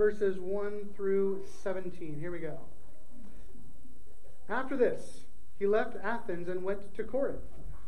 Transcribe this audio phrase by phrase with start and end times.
[0.00, 2.16] verses 1 through 17.
[2.18, 2.58] Here we go.
[4.48, 5.24] After this,
[5.58, 7.44] he left Athens and went to Corinth,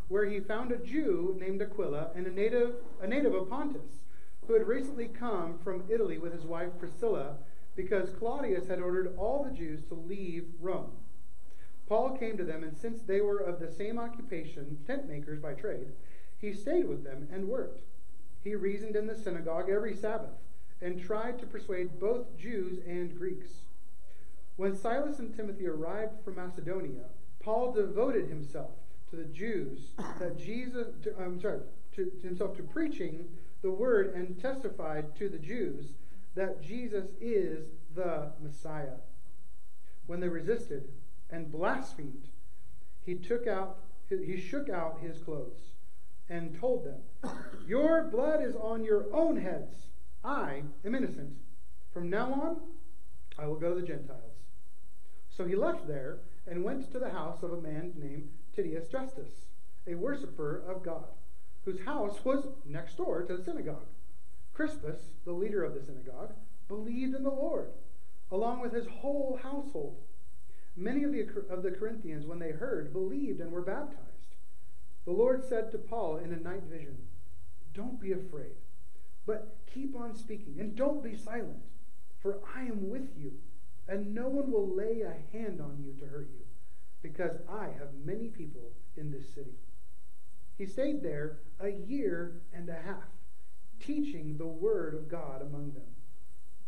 [0.09, 4.03] where he found a Jew named Aquila and a native, a native of Pontus,
[4.47, 7.37] who had recently come from Italy with his wife Priscilla,
[7.77, 10.91] because Claudius had ordered all the Jews to leave Rome.
[11.89, 15.55] Paul came to them, and since they were of the same occupation, tent makers by
[15.55, 15.93] trade,
[16.39, 17.81] he stayed with them and worked.
[18.45, 20.35] He reasoned in the synagogue every Sabbath
[20.83, 23.49] and tried to persuade both Jews and Greeks.
[24.57, 27.05] When Silas and Timothy arrived from Macedonia,
[27.41, 28.71] Paul devoted himself
[29.11, 31.61] to the Jews that Jesus, to, I'm sorry,
[31.97, 33.27] to, to himself to preaching
[33.63, 35.93] the word and testified to the Jews
[36.35, 38.97] that Jesus is the Messiah.
[40.07, 40.89] When they resisted
[41.31, 42.29] and blasphemed,
[43.05, 45.71] he took out he shook out his clothes
[46.29, 47.01] and told them,
[47.67, 49.87] Your blood is on your own heads.
[50.25, 51.37] I am innocent.
[51.93, 52.61] From now on,
[53.39, 54.33] I will go to the Gentiles.
[55.31, 59.47] So he left there and went to the house of a man named Titius Justus,
[59.87, 61.07] a worshiper of God,
[61.65, 63.87] whose house was next door to the synagogue.
[64.55, 66.35] Crispus, the leader of the synagogue,
[66.69, 67.73] believed in the Lord,
[68.31, 69.97] along with his whole household.
[70.77, 74.37] Many of the, of the Corinthians, when they heard, believed and were baptized.
[75.05, 76.97] The Lord said to Paul in a night vision,
[77.75, 78.57] Don't be afraid,
[79.27, 81.63] but keep on speaking, and don't be silent,
[82.21, 83.33] for I am with you,
[83.89, 86.45] and no one will lay a hand on you to hurt you,
[87.03, 89.59] because I have many people in this city.
[90.59, 93.09] He stayed there a year and a half,
[93.81, 95.83] teaching the word of God among them.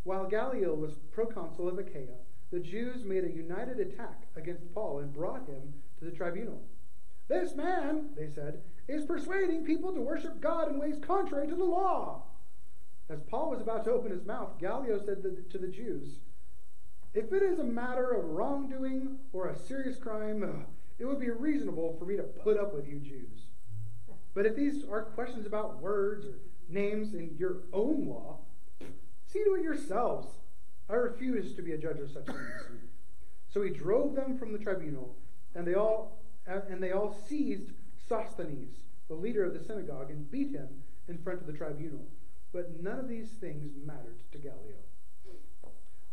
[0.05, 2.19] While Gallio was proconsul of Achaia,
[2.51, 6.63] the Jews made a united attack against Paul and brought him to the tribunal.
[7.27, 11.65] This man, they said, is persuading people to worship God in ways contrary to the
[11.65, 12.25] law.
[13.11, 16.21] As Paul was about to open his mouth, Gallio said to the Jews,
[17.13, 20.65] If it is a matter of wrongdoing or a serious crime, uh,
[20.99, 23.47] it would be reasonable for me to put up with you Jews.
[24.35, 26.39] But if these are questions about words or
[26.69, 28.39] names in your own law,
[29.27, 30.27] see to it yourselves.
[30.89, 32.65] I refuse to be a judge of such things.
[33.49, 35.17] So he drove them from the tribunal,
[35.55, 37.71] and they all and they all seized
[38.07, 38.77] Sosthenes,
[39.09, 40.69] the leader of the synagogue, and beat him
[41.09, 42.05] in front of the tribunal.
[42.55, 44.79] But none of these things mattered to Gallio.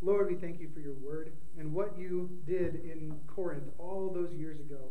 [0.01, 4.33] Lord, we thank you for your word and what you did in Corinth all those
[4.33, 4.89] years ago.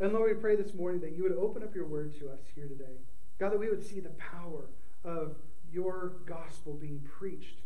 [0.00, 2.40] And Lord, we pray this morning that you would open up your word to us
[2.54, 2.96] here today.
[3.38, 4.70] God, that we would see the power
[5.04, 5.36] of
[5.70, 7.58] your gospel being preached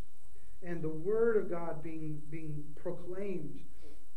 [0.64, 3.60] and the word of God being, being proclaimed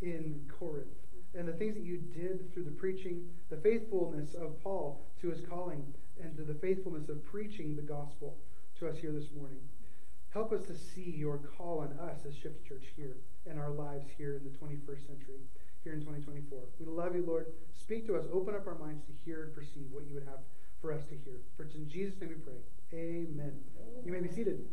[0.02, 0.88] in Corinth
[1.36, 5.42] and the things that you did through the preaching, the faithfulness of Paul to his
[5.42, 5.86] calling,
[6.20, 8.38] and to the faithfulness of preaching the gospel
[8.80, 9.60] to us here this morning.
[10.34, 13.18] Help us to see your call on us as Shift Church here
[13.50, 15.42] and our lives here in the 21st century,
[15.84, 16.60] here in 2024.
[16.80, 17.48] We love you, Lord.
[17.74, 18.26] Speak to us.
[18.32, 20.40] Open up our minds to hear and perceive what you would have
[20.80, 21.36] for us to hear.
[21.56, 22.54] For it's in Jesus' name we pray.
[22.94, 23.54] Amen.
[24.06, 24.64] You may be seated.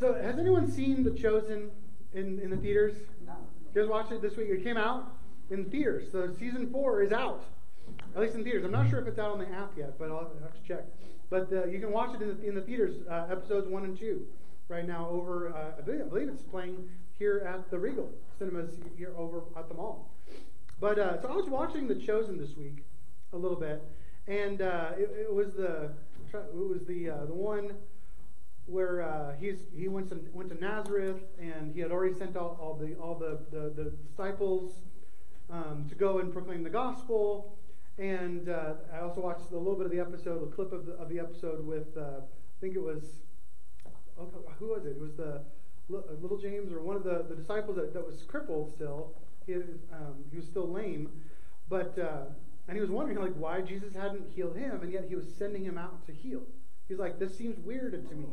[0.00, 1.70] So, has anyone seen The Chosen
[2.12, 2.96] in, in the theaters?
[3.24, 3.34] No.
[3.72, 4.48] You guys watched it this week?
[4.50, 5.14] It came out
[5.50, 6.10] in theaters.
[6.10, 7.44] So, season four is out,
[8.14, 8.64] at least in theaters.
[8.64, 10.84] I'm not sure if it's out on the app yet, but I'll have to check.
[11.30, 13.98] But uh, you can watch it in the, in the theaters, uh, episodes one and
[13.98, 14.26] two,
[14.68, 16.88] right now over, uh, I, believe, I, believe, it's playing
[17.18, 20.10] here at the Regal Cinemas here over at the mall.
[20.80, 22.84] But uh, so I was watching The Chosen this week
[23.32, 23.82] a little bit,
[24.26, 25.90] and uh, it, it, was the
[26.34, 27.72] it was the the one
[28.66, 32.56] where uh, he's, he went to, went to Nazareth and he had already sent out
[32.60, 34.74] all the, all the, the, the disciples
[35.52, 37.58] um, to go and proclaim the gospel.
[37.98, 40.92] And uh, I also watched a little bit of the episode, a clip of the,
[40.92, 43.20] of the episode with, uh, I think it was,
[44.18, 44.90] oh, who was it?
[44.90, 45.42] It was the
[45.94, 49.12] uh, little James or one of the, the disciples that, that was crippled still.
[49.46, 51.10] He, um, he was still lame.
[51.68, 52.24] But, uh,
[52.66, 55.64] and he was wondering like why Jesus hadn't healed him, and yet he was sending
[55.64, 56.42] him out to heal.
[56.88, 58.28] He's like, this seems weird to me.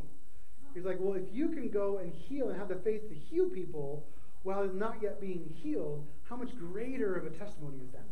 [0.74, 3.48] He's like, well, if you can go and heal and have the faith to heal
[3.48, 4.06] people
[4.42, 8.06] while not yet being healed, how much greater of a testimony is that?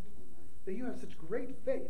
[0.66, 1.88] That you have such great faith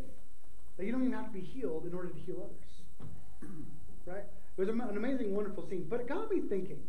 [0.77, 3.51] that you don't even have to be healed in order to heal others.
[4.07, 4.25] right?
[4.57, 5.87] It was an amazing, wonderful scene.
[5.89, 6.81] But it got me thinking.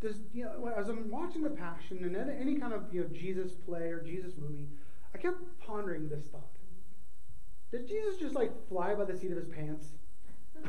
[0.00, 3.52] Does, you know, as I'm watching The Passion and any kind of you know, Jesus
[3.52, 4.68] play or Jesus movie,
[5.14, 6.56] I kept pondering this thought.
[7.70, 9.86] Did Jesus just like fly by the seat of his pants?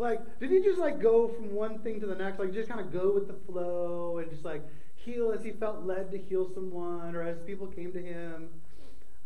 [0.00, 2.38] Like, did he just like go from one thing to the next?
[2.38, 4.62] Like, just kind of go with the flow and just like
[5.08, 8.48] heal as he felt led to heal someone or as people came to him?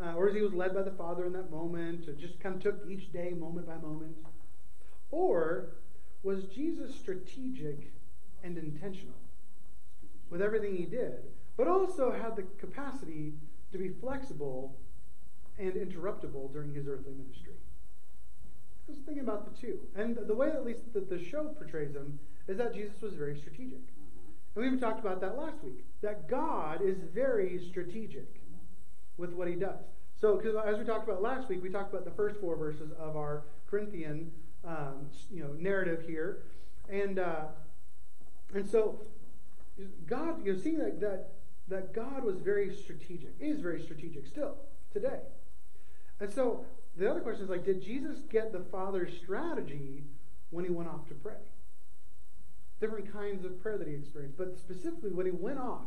[0.00, 2.56] Uh, or as he was led by the Father in that moment, or just kind
[2.56, 4.17] of took each day moment by moment?
[5.11, 5.75] Or
[6.23, 7.93] was Jesus strategic
[8.43, 9.14] and intentional
[10.31, 11.19] with everything he did,
[11.56, 13.35] but also had the capacity
[13.70, 14.75] to be flexible
[15.58, 17.55] and interruptible during his earthly ministry?
[18.88, 19.78] Was thinking about the two.
[19.94, 22.19] And the way, at least, that the show portrays him
[22.49, 23.78] is that Jesus was very strategic.
[24.54, 25.84] And we even talked about that last week.
[26.02, 28.40] That God is very strategic
[29.16, 29.84] with what he does.
[30.20, 32.93] So, because as we talked about last week, we talked about the first four verses
[32.99, 34.31] of our Corinthian,
[34.64, 36.43] um, you know, narrative here,
[36.88, 37.46] and uh,
[38.54, 39.00] and so
[40.06, 41.31] God, you know, seeing that, that
[41.69, 44.56] that God was very strategic, is very strategic still
[44.93, 45.20] today,
[46.20, 46.64] and so
[46.96, 50.04] the other question is like, did Jesus get the Father's strategy
[50.50, 51.34] when he went off to pray?
[52.82, 55.87] Different kinds of prayer that he experienced, but specifically when he went off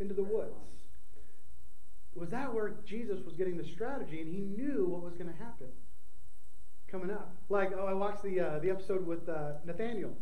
[0.00, 0.74] into the woods
[2.14, 5.36] was that where Jesus was getting the strategy and he knew what was going to
[5.36, 5.68] happen
[6.88, 7.34] coming up?
[7.48, 10.16] Like, oh, I watched the uh, the episode with uh, Nathaniel,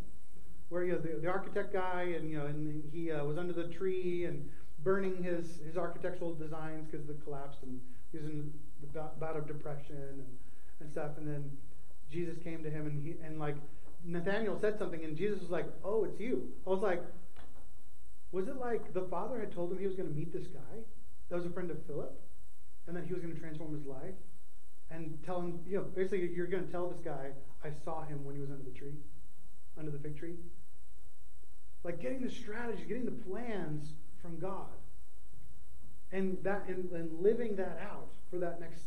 [0.70, 3.52] where you know, the, the architect guy and you know, and he uh, was under
[3.52, 4.48] the tree and
[4.82, 7.80] burning his his architectural designs because the collapsed and
[8.10, 8.86] he was in the
[9.20, 10.38] bout of depression and,
[10.80, 11.18] and stuff.
[11.18, 11.50] And then
[12.10, 13.56] Jesus came to him and he and like
[14.04, 17.02] Nathaniel said something and Jesus was like, "Oh, it's you." I was like,
[18.32, 20.82] was it like the father had told him he was going to meet this guy?
[21.32, 22.12] that was a friend of Philip,
[22.86, 24.14] and that he was going to transform his life,
[24.90, 27.30] and tell him, you know, basically you're going to tell this guy,
[27.64, 28.96] I saw him when he was under the tree,
[29.78, 30.34] under the fig tree.
[31.84, 34.68] Like getting the strategy, getting the plans from God,
[36.12, 38.84] and that and, and living that out for that next,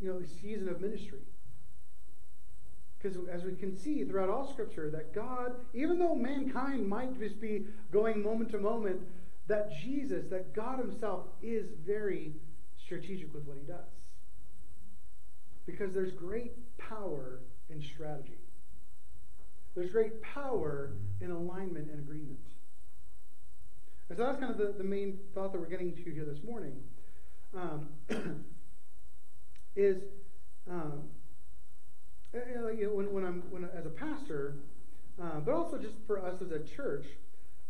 [0.00, 1.20] you know, season of ministry.
[2.98, 7.40] Because as we can see throughout all Scripture, that God, even though mankind might just
[7.40, 9.00] be going moment to moment
[9.48, 12.32] that Jesus, that God Himself is very
[12.84, 13.84] strategic with what He does.
[15.66, 18.38] Because there's great power in strategy,
[19.74, 22.38] there's great power in alignment and agreement.
[24.08, 26.42] And so that's kind of the, the main thought that we're getting to here this
[26.44, 26.76] morning.
[27.54, 27.88] Um,
[29.76, 30.02] is
[30.70, 31.02] um,
[32.32, 34.56] when, when I'm when, as a pastor,
[35.22, 37.06] uh, but also just for us as a church,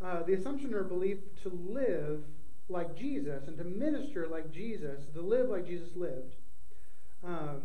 [0.04, 2.22] uh, the assumption or belief to live
[2.68, 6.36] like Jesus and to minister like Jesus, to live like Jesus lived,
[7.24, 7.62] um,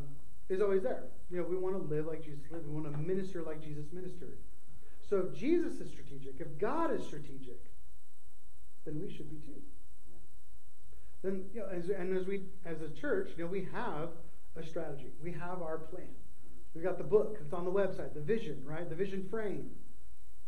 [0.49, 1.03] is always there.
[1.29, 2.67] You know, we want to live like Jesus lived.
[2.67, 4.37] We want to minister like Jesus ministered.
[5.09, 7.59] So if Jesus is strategic, if God is strategic,
[8.85, 9.61] then we should be too.
[11.21, 14.09] Then, you know, as, and as we, as a church, you know, we have
[14.55, 15.11] a strategy.
[15.21, 16.07] We have our plan.
[16.73, 17.37] We got the book.
[17.43, 18.13] It's on the website.
[18.13, 18.87] The vision, right?
[18.89, 19.69] The vision frame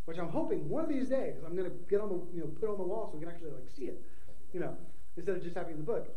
[0.06, 2.48] which I'm hoping one of these days I'm going to get on the, you know,
[2.60, 4.02] put on the wall so we can actually like see it,
[4.54, 4.76] you know,
[5.16, 6.10] instead of just having the book.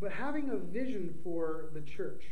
[0.00, 2.24] But having a vision for the church.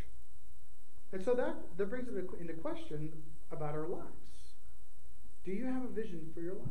[1.13, 3.13] And so that, that brings it into question
[3.53, 4.55] about our lives.
[5.45, 6.69] Do you have a vision for your life?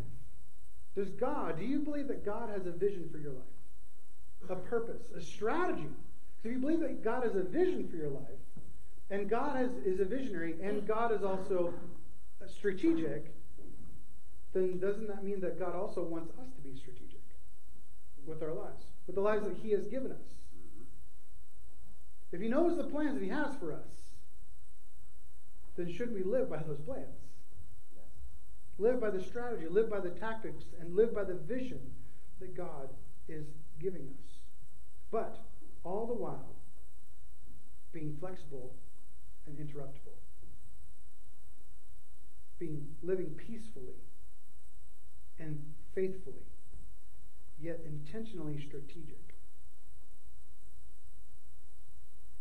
[0.95, 4.49] Does God, do you believe that God has a vision for your life?
[4.49, 5.87] A purpose, a strategy?
[6.43, 8.21] If you believe that God has a vision for your life,
[9.09, 11.73] and God has, is a visionary, and God is also
[12.47, 13.33] strategic,
[14.53, 17.21] then doesn't that mean that God also wants us to be strategic
[18.25, 20.17] with our lives, with the lives that He has given us?
[22.31, 24.11] If He knows the plans that He has for us,
[25.75, 27.19] then shouldn't we live by those plans?
[28.77, 31.93] Live by the strategy, live by the tactics, and live by the vision
[32.39, 32.89] that God
[33.29, 33.45] is
[33.79, 34.37] giving us.
[35.11, 35.39] But
[35.83, 36.55] all the while,
[37.93, 38.75] being flexible
[39.47, 40.17] and interruptible,
[42.59, 43.95] being living peacefully
[45.39, 46.45] and faithfully,
[47.59, 49.35] yet intentionally strategic.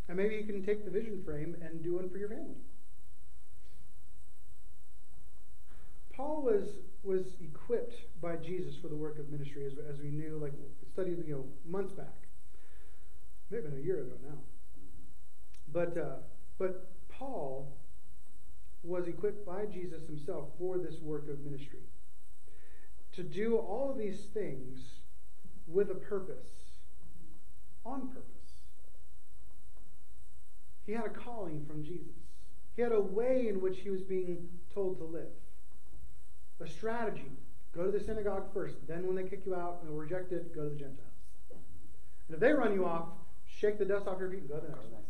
[0.08, 2.56] And maybe you can take the vision frame and do one for your family.
[6.12, 6.68] Paul was
[7.02, 10.52] was equipped by Jesus for the work of ministry, as, as we knew, like
[10.92, 12.28] studied you know months back,
[13.50, 14.38] maybe a year ago now.
[15.72, 16.16] But uh,
[16.58, 17.76] but Paul
[18.82, 21.80] was equipped by Jesus himself for this work of ministry
[23.12, 24.80] to do all of these things
[25.66, 26.50] with a purpose,
[27.86, 28.34] on purpose.
[30.84, 32.14] He had a calling from Jesus.
[32.76, 35.30] He had a way in which he was being told to live,
[36.60, 37.30] a strategy.
[37.74, 38.76] Go to the synagogue first.
[38.86, 41.00] Then, when they kick you out and reject it, go to the Gentiles.
[42.28, 43.08] And if they run you off,
[43.46, 45.03] shake the dust off your feet and go to the next one.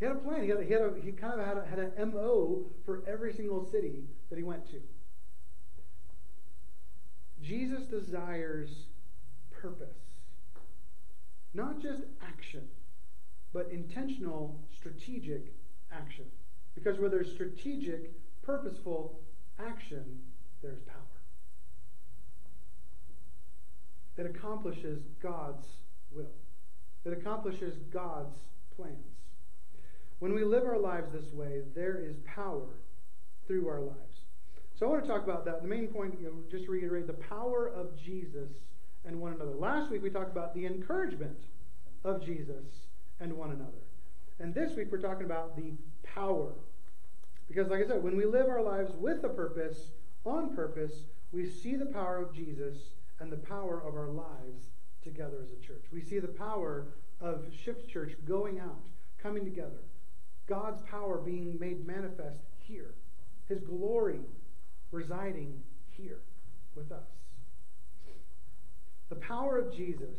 [0.00, 0.42] He had a plan.
[0.42, 3.34] He, had, he, had a, he kind of had, a, had an MO for every
[3.34, 4.80] single city that he went to.
[7.42, 8.86] Jesus desires
[9.50, 9.98] purpose.
[11.52, 12.66] Not just action,
[13.52, 15.52] but intentional, strategic
[15.92, 16.24] action.
[16.74, 18.10] Because where there's strategic,
[18.42, 19.20] purposeful
[19.58, 20.20] action,
[20.62, 20.96] there's power.
[24.16, 25.66] It accomplishes God's
[26.10, 26.32] will,
[27.04, 28.38] it accomplishes God's
[28.74, 29.19] plans.
[30.20, 32.68] When we live our lives this way, there is power
[33.46, 34.26] through our lives.
[34.78, 35.62] So I want to talk about that.
[35.62, 38.50] The main point, you know, just to reiterate, the power of Jesus
[39.04, 39.54] and one another.
[39.54, 41.38] Last week we talked about the encouragement
[42.04, 42.86] of Jesus
[43.18, 43.82] and one another.
[44.38, 45.72] And this week we're talking about the
[46.02, 46.52] power.
[47.48, 49.90] Because, like I said, when we live our lives with a purpose,
[50.24, 50.92] on purpose,
[51.32, 52.76] we see the power of Jesus
[53.20, 54.68] and the power of our lives
[55.02, 55.84] together as a church.
[55.92, 56.88] We see the power
[57.20, 58.86] of Shift Church going out,
[59.18, 59.80] coming together.
[60.50, 62.94] God's power being made manifest here.
[63.48, 64.18] His glory
[64.90, 66.18] residing here
[66.74, 67.06] with us.
[69.10, 70.16] The power of Jesus,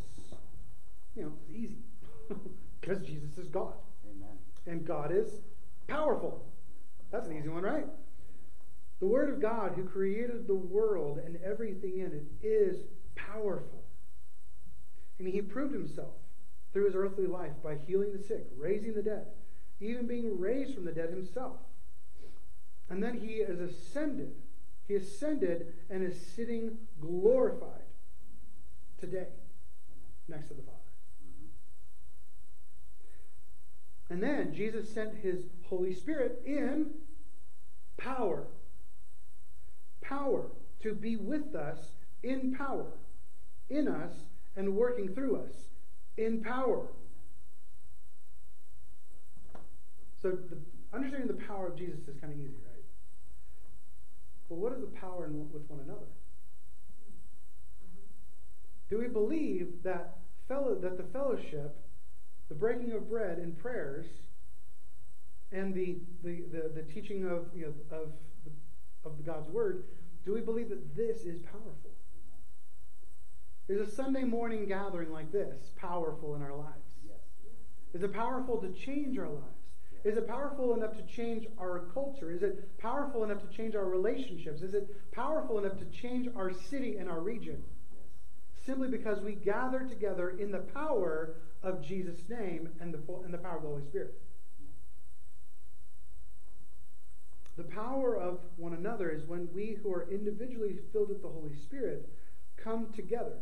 [1.15, 1.83] you know, is easy
[2.79, 3.73] because Jesus is God.
[4.09, 4.37] Amen.
[4.67, 5.41] And God is
[5.87, 6.45] powerful.
[7.11, 7.87] That's an easy one, right?
[9.01, 12.85] The Word of God, who created the world and everything in it, is
[13.15, 13.83] powerful.
[15.19, 16.13] And He proved Himself
[16.71, 19.25] through His earthly life by healing the sick, raising the dead,
[19.81, 21.57] even being raised from the dead Himself.
[22.89, 24.33] And then He is ascended.
[24.87, 27.81] He ascended and is sitting glorified
[28.99, 29.27] today
[30.27, 30.77] next to the Father.
[34.11, 36.87] And then Jesus sent his Holy Spirit in
[37.95, 38.43] power.
[40.01, 40.47] Power
[40.81, 41.79] to be with us
[42.21, 42.91] in power,
[43.69, 44.11] in us,
[44.57, 45.53] and working through us
[46.17, 46.87] in power.
[50.21, 50.57] So, the,
[50.93, 52.83] understanding the power of Jesus is kind of easy, right?
[54.49, 56.07] But what is the power in, with one another?
[58.89, 61.75] Do we believe that fellow that the fellowship,
[62.49, 64.05] the breaking of bread and prayers,
[65.51, 68.11] and the the, the, the teaching of you know, of
[69.05, 69.85] of God's word,
[70.25, 71.91] do we believe that this is powerful?
[73.69, 76.97] Is a Sunday morning gathering like this powerful in our lives?
[77.07, 77.15] Yes.
[77.93, 79.60] Is it powerful to change our lives?
[80.03, 82.31] Is it powerful enough to change our culture?
[82.31, 84.61] Is it powerful enough to change our relationships?
[84.61, 87.63] Is it powerful enough to change our city and our region?
[88.65, 93.37] Simply because we gather together in the power of Jesus' name and the, and the
[93.37, 94.19] power of the Holy Spirit.
[97.57, 101.55] The power of one another is when we who are individually filled with the Holy
[101.55, 102.09] Spirit
[102.57, 103.37] come together.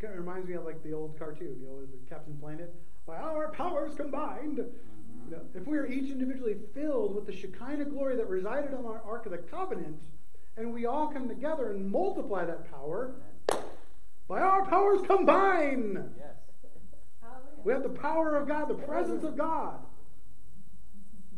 [0.00, 2.74] It reminds me of like the old cartoon, you know, the Captain Planet.
[3.06, 4.60] By our powers combined,
[5.54, 9.26] if we are each individually filled with the Shekinah glory that resided on our Ark
[9.26, 9.96] of the Covenant,
[10.56, 13.14] and we all come together and multiply that power,
[14.28, 17.30] by our powers combined, Yes.
[17.64, 19.78] we have the power of God, the presence of God,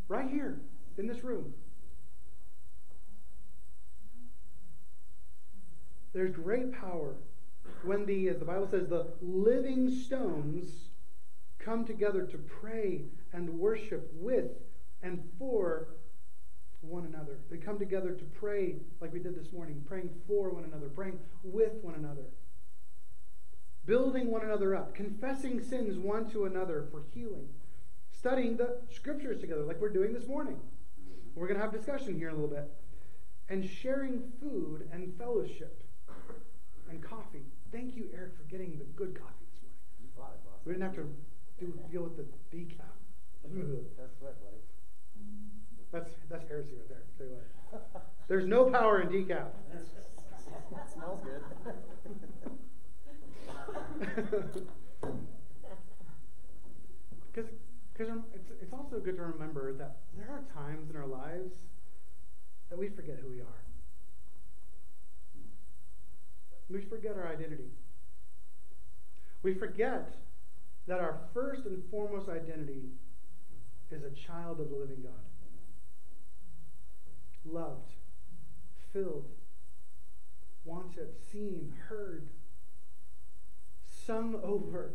[0.09, 0.61] right here
[0.99, 1.53] in this room.
[6.13, 7.15] There's great power
[7.85, 10.86] when the, as the Bible says, the living stones
[11.67, 14.53] come together to pray and worship with
[15.03, 15.89] and for
[16.81, 17.41] one another.
[17.51, 21.19] They come together to pray, like we did this morning, praying for one another, praying
[21.43, 22.23] with one another,
[23.85, 27.49] building one another up, confessing sins one to another for healing,
[28.13, 30.61] studying the scriptures together, like we're doing this morning.
[31.35, 32.71] We're going to have discussion here in a little bit,
[33.49, 35.83] and sharing food and fellowship
[36.89, 37.43] and coffee.
[37.73, 39.63] Thank you, Eric, for getting the good coffee this
[40.15, 40.39] morning.
[40.65, 41.09] We didn't have to
[41.59, 42.85] do, deal with the decaf.
[43.97, 44.63] That's right, buddy.
[45.93, 47.03] That's that's heresy right there.
[47.17, 48.13] Tell you what.
[48.29, 49.47] There's no power in decaf.
[49.73, 49.87] It
[50.93, 51.43] smells good.
[57.33, 61.55] Because it's, it's also good to remember that there are times in our lives
[62.71, 63.63] that we forget who we are.
[66.69, 67.71] We forget our identity.
[69.43, 70.15] We forget
[70.87, 72.91] that our first and foremost identity
[73.91, 75.13] is a child of the living God.
[77.45, 77.93] Loved,
[78.93, 79.31] filled,
[80.65, 82.29] wanted, seen, heard,
[83.85, 84.95] sung over.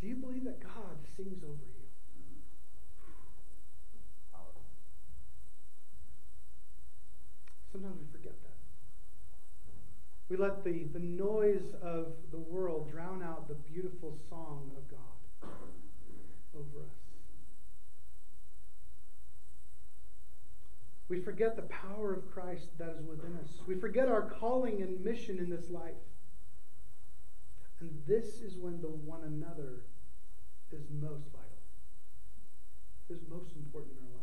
[0.00, 1.78] Do you believe that God sings over you?
[7.70, 8.37] Sometimes we forget.
[10.28, 15.50] We let the, the noise of the world drown out the beautiful song of God
[16.54, 16.98] over us.
[21.08, 23.48] We forget the power of Christ that is within us.
[23.66, 25.94] We forget our calling and mission in this life.
[27.80, 29.84] And this is when the one another
[30.70, 31.48] is most vital,
[33.08, 34.17] is most important in our lives.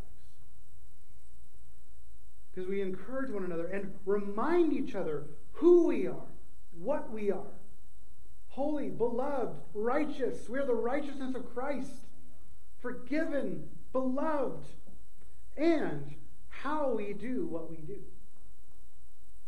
[2.56, 6.32] Because we encourage one another and remind each other who we are,
[6.72, 7.52] what we are.
[8.48, 10.48] Holy, beloved, righteous.
[10.48, 11.92] We are the righteousness of Christ.
[12.82, 14.66] Forgiven, beloved,
[15.58, 16.16] and
[16.48, 18.00] how we do what we do.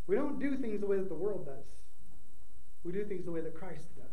[0.07, 1.65] We don't do things the way that the world does.
[2.83, 4.05] We do things the way that Christ does.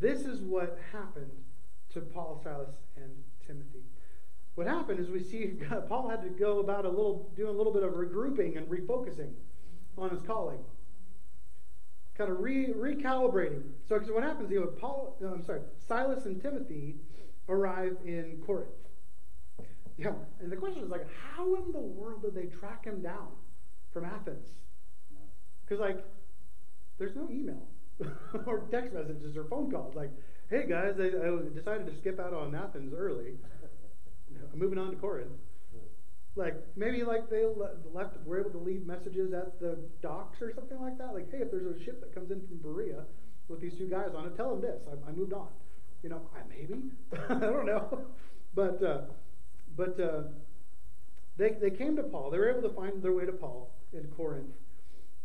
[0.00, 1.30] This is what happened
[1.92, 3.12] to Paul, Silas, and
[3.46, 3.84] Timothy.
[4.54, 5.52] What happened is we see
[5.88, 9.32] Paul had to go about a little, doing a little bit of regrouping and refocusing
[9.96, 10.58] on his calling,
[12.16, 13.62] kind of re, recalibrating.
[13.88, 14.50] So, what happens?
[14.50, 16.96] You know, Paul, no, I'm sorry, Silas and Timothy
[17.48, 18.68] arrive in Corinth.
[19.98, 23.28] Yeah, and the question is like, how in the world did they track him down
[23.92, 24.48] from Athens?
[25.64, 26.04] Because like,
[26.98, 27.66] there's no email
[28.46, 29.94] or text messages or phone calls.
[29.94, 30.10] Like,
[30.50, 33.34] hey guys, I, I decided to skip out on Athens early.
[34.54, 35.30] Moving on to Corinth.
[36.34, 37.44] Like maybe like they
[37.92, 41.12] left, were able to leave messages at the docks or something like that.
[41.12, 43.04] Like, hey, if there's a ship that comes in from Berea
[43.48, 44.80] with these two guys on it, tell them this.
[44.88, 45.48] I, I moved on.
[46.02, 46.90] You know, I, maybe
[47.28, 48.06] I don't know,
[48.54, 49.02] but uh,
[49.76, 50.22] but uh,
[51.36, 52.30] they they came to Paul.
[52.30, 54.54] They were able to find their way to Paul in Corinth,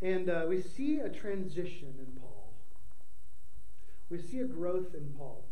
[0.01, 2.53] and uh, we see a transition in Paul.
[4.09, 5.45] We see a growth in Paul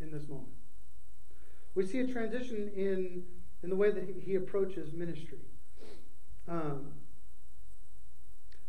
[0.00, 0.48] in this moment.
[1.74, 3.24] We see a transition in
[3.62, 5.38] in the way that he approaches ministry.
[6.48, 6.92] Um,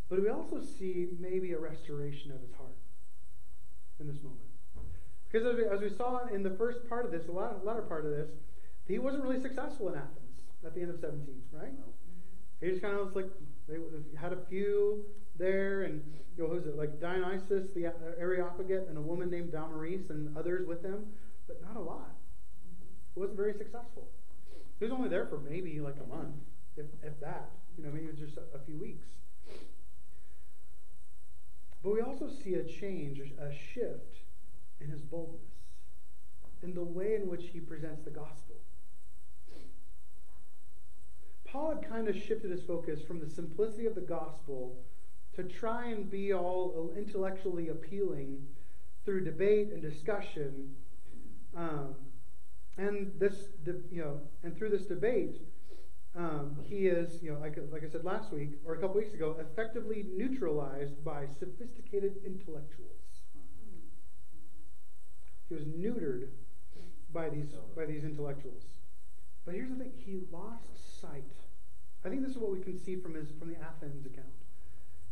[0.10, 2.78] but we also see maybe a restoration of his heart
[4.00, 4.40] in this moment.
[5.32, 8.06] Because as we, as we saw in the first part of this, the latter part
[8.06, 8.30] of this,
[8.88, 11.72] he wasn't really successful in Athens at the end of 17, right?
[12.62, 13.26] He just kind of was like,
[13.68, 13.78] they
[14.20, 15.04] had a few
[15.38, 16.04] there, and
[16.38, 16.78] you know, who was it?
[16.78, 21.08] Like Dionysus, the Areopagite, and a woman named Damaris, and others with him,
[21.48, 22.12] but not a lot.
[23.16, 24.08] It wasn't very successful.
[24.80, 26.36] He was only there for maybe like a month,
[26.76, 27.52] if, if that.
[27.78, 29.08] You know, maybe it was just a, a few weeks.
[31.84, 34.18] But we also see a change, a shift
[34.80, 35.52] in his boldness,
[36.62, 38.56] in the way in which he presents the gospel.
[41.44, 44.84] Paul had kind of shifted his focus from the simplicity of the gospel
[45.34, 48.48] to try and be all intellectually appealing
[49.06, 50.76] through debate and discussion.
[51.56, 51.96] Um,
[52.78, 53.50] and this,
[53.92, 55.42] you know, and through this debate,
[56.16, 59.14] um, he is, you know, like, like I said last week or a couple weeks
[59.14, 62.90] ago, effectively neutralized by sophisticated intellectuals.
[65.50, 66.30] He was neutered
[67.12, 68.64] by these by these intellectuals.
[69.46, 71.24] But here's the thing: he lost sight.
[72.06, 74.28] I think this is what we can see from his from the Athens account.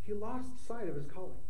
[0.02, 1.44] He lost sight of his calling.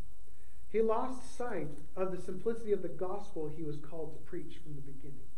[0.67, 4.75] He lost sight of the simplicity of the gospel he was called to preach from
[4.75, 5.30] the beginning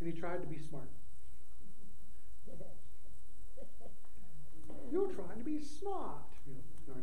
[0.00, 0.88] and he tried to be smart.
[4.90, 6.22] You're trying to be smart.
[6.46, 6.94] You know,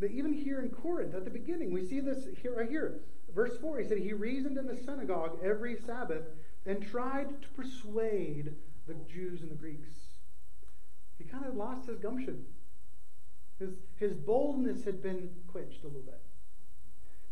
[0.00, 3.02] but even here in Corinth, at the beginning, we see this here right here.
[3.32, 6.24] Verse 4, he said, He reasoned in the synagogue every Sabbath
[6.66, 8.56] and tried to persuade
[8.88, 9.90] the Jews and the Greeks.
[11.18, 12.44] He kind of lost his gumption.
[13.60, 16.20] His, his boldness had been quenched a little bit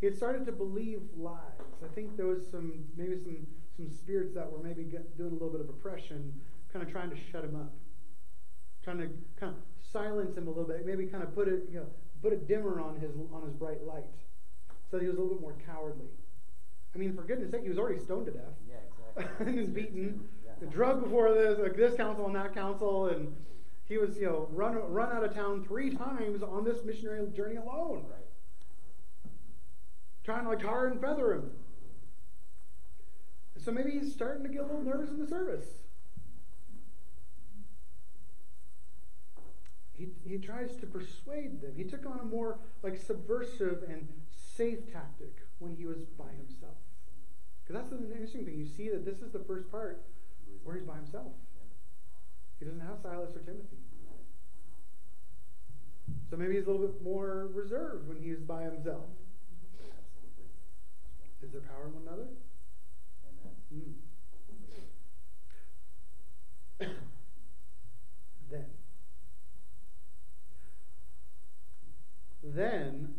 [0.00, 1.36] he had started to believe lies.
[1.84, 5.34] I think there was some maybe some some spirits that were maybe get, doing a
[5.34, 6.32] little bit of oppression,
[6.72, 7.72] kind of trying to shut him up,
[8.82, 9.08] trying to
[9.38, 11.86] kind of silence him a little bit, maybe kind of put it you know
[12.22, 14.04] put a dimmer on his on his bright light,
[14.90, 16.08] so that he was a little bit more cowardly.
[16.94, 18.56] I mean, for goodness sake, he was already stoned to death.
[18.68, 18.76] Yeah,
[19.14, 19.46] exactly.
[19.46, 20.68] and was beaten, yeah.
[20.70, 23.34] drugged before this like this council and that council, and
[23.84, 27.56] he was you know run run out of town three times on this missionary journey
[27.56, 28.06] alone.
[28.10, 28.19] Right
[30.24, 31.50] trying to like tar and feather him.
[33.59, 35.66] So maybe he's starting to get a little nervous in the service.
[39.92, 41.72] He, he tries to persuade them.
[41.76, 46.78] He took on a more like subversive and safe tactic when he was by himself.
[47.62, 48.59] Because that's the interesting thing.
[48.59, 50.02] You see that this is the first part
[50.64, 51.33] where he's by himself.
[52.59, 53.76] He doesn't have Silas or Timothy.
[56.30, 59.04] So maybe he's a little bit more reserved when he's by himself.
[61.42, 62.29] Is there power in one another?
[63.24, 63.94] Amen.
[66.81, 66.87] Mm.
[68.50, 68.66] then.
[72.42, 73.14] Then,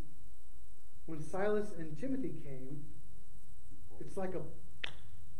[1.05, 2.84] when Silas and Timothy came,
[3.99, 4.41] it's like a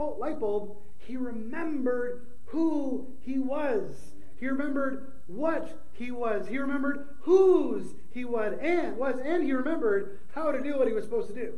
[0.04, 0.78] light bulb.
[0.98, 4.13] He remembered who he was.
[4.39, 6.48] He remembered what he was.
[6.48, 10.94] He remembered whose he was and was, and he remembered how to do what he
[10.94, 11.54] was supposed to do.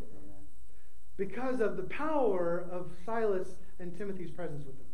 [1.17, 4.87] Because of the power of Silas and Timothy's presence with them.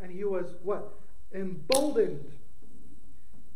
[0.00, 0.98] And he was what?
[1.32, 2.32] Emboldened.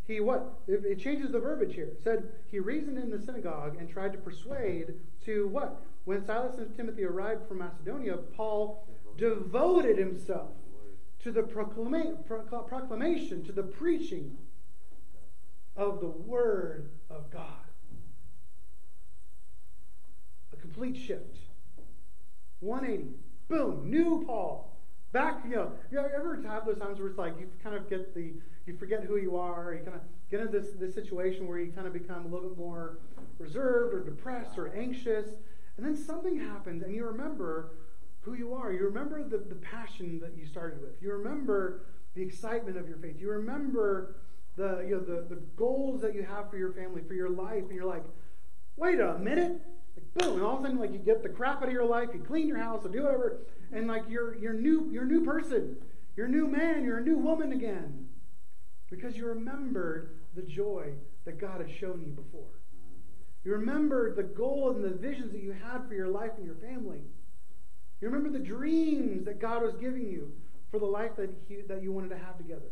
[0.07, 0.59] He what?
[0.67, 1.85] It, it changes the verbiage here.
[1.85, 4.93] It said he reasoned in the synagogue and tried to persuade
[5.25, 5.81] to what?
[6.05, 10.49] When Silas and Timothy arrived from Macedonia, Paul devoted himself
[11.23, 14.37] to the proclama- proclamation, to the preaching
[15.75, 17.43] of the Word of God.
[20.51, 21.37] A complete shift.
[22.61, 23.09] 180.
[23.49, 23.89] Boom.
[23.89, 24.67] New Paul.
[25.11, 28.15] Back, you know, you ever have those times where it's like you kind of get
[28.15, 28.33] the,
[28.65, 31.73] you forget who you are, you kind of get into this, this situation where you
[31.73, 32.99] kind of become a little bit more
[33.37, 35.27] reserved or depressed or anxious,
[35.75, 37.71] and then something happens and you remember
[38.21, 38.71] who you are.
[38.71, 40.91] You remember the, the passion that you started with.
[41.01, 41.81] You remember
[42.15, 43.19] the excitement of your faith.
[43.19, 44.15] You remember
[44.55, 47.63] the, you know, the, the goals that you have for your family, for your life,
[47.63, 48.03] and you're like,
[48.75, 49.61] wait a minute.
[49.95, 51.85] Like boom, and all of a sudden like you get the crap out of your
[51.85, 53.39] life, you clean your house or do whatever,
[53.71, 55.77] and like you're you're new you're a new person.
[56.15, 58.07] You're a new man, you're a new woman again.
[58.89, 60.91] Because you remembered the joy
[61.25, 62.59] that God has shown you before.
[63.43, 66.55] You remembered the goals and the visions that you had for your life and your
[66.55, 67.01] family.
[68.01, 70.31] You remember the dreams that God was giving you
[70.69, 72.69] for the life that, he, that you wanted to have together.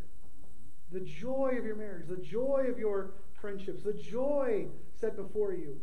[0.92, 4.66] The joy of your marriage, the joy of your friendships, the joy
[5.00, 5.80] set before you.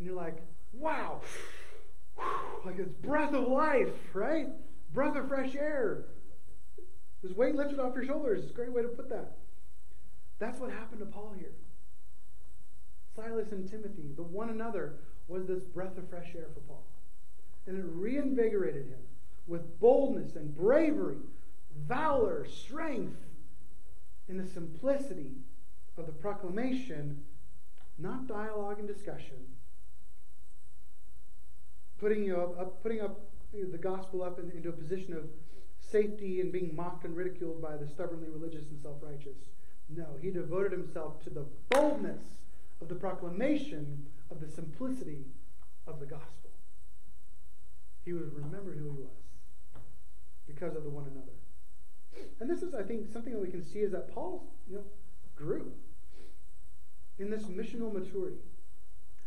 [0.00, 0.38] And you're like,
[0.72, 1.20] wow,
[2.64, 4.48] like it's breath of life, right?
[4.92, 6.06] Breath of fresh air.
[7.22, 8.42] This weight lifted off your shoulders.
[8.42, 9.36] It's a great way to put that.
[10.40, 11.52] That's what happened to Paul here.
[13.14, 14.94] Silas and Timothy, the one another,
[15.28, 16.82] was this breath of fresh air for Paul
[17.66, 18.98] and it reinvigorated him
[19.46, 21.18] with boldness and bravery,
[21.86, 23.16] valor, strength,
[24.28, 25.32] in the simplicity
[25.98, 27.20] of the proclamation,
[27.98, 29.36] not dialogue and discussion,
[32.00, 33.20] putting, you up, up putting up
[33.52, 35.24] the gospel up in, into a position of
[35.78, 39.36] safety and being mocked and ridiculed by the stubbornly religious and self righteous.
[39.88, 42.22] No, he devoted himself to the boldness
[42.80, 45.24] of the proclamation of the simplicity
[45.86, 46.40] of the gospel
[48.04, 49.84] he would remember who he was
[50.46, 52.26] because of the one another.
[52.40, 54.84] And this is, I think, something that we can see is that Paul, you know,
[55.36, 55.72] grew
[57.18, 58.38] in this missional maturity.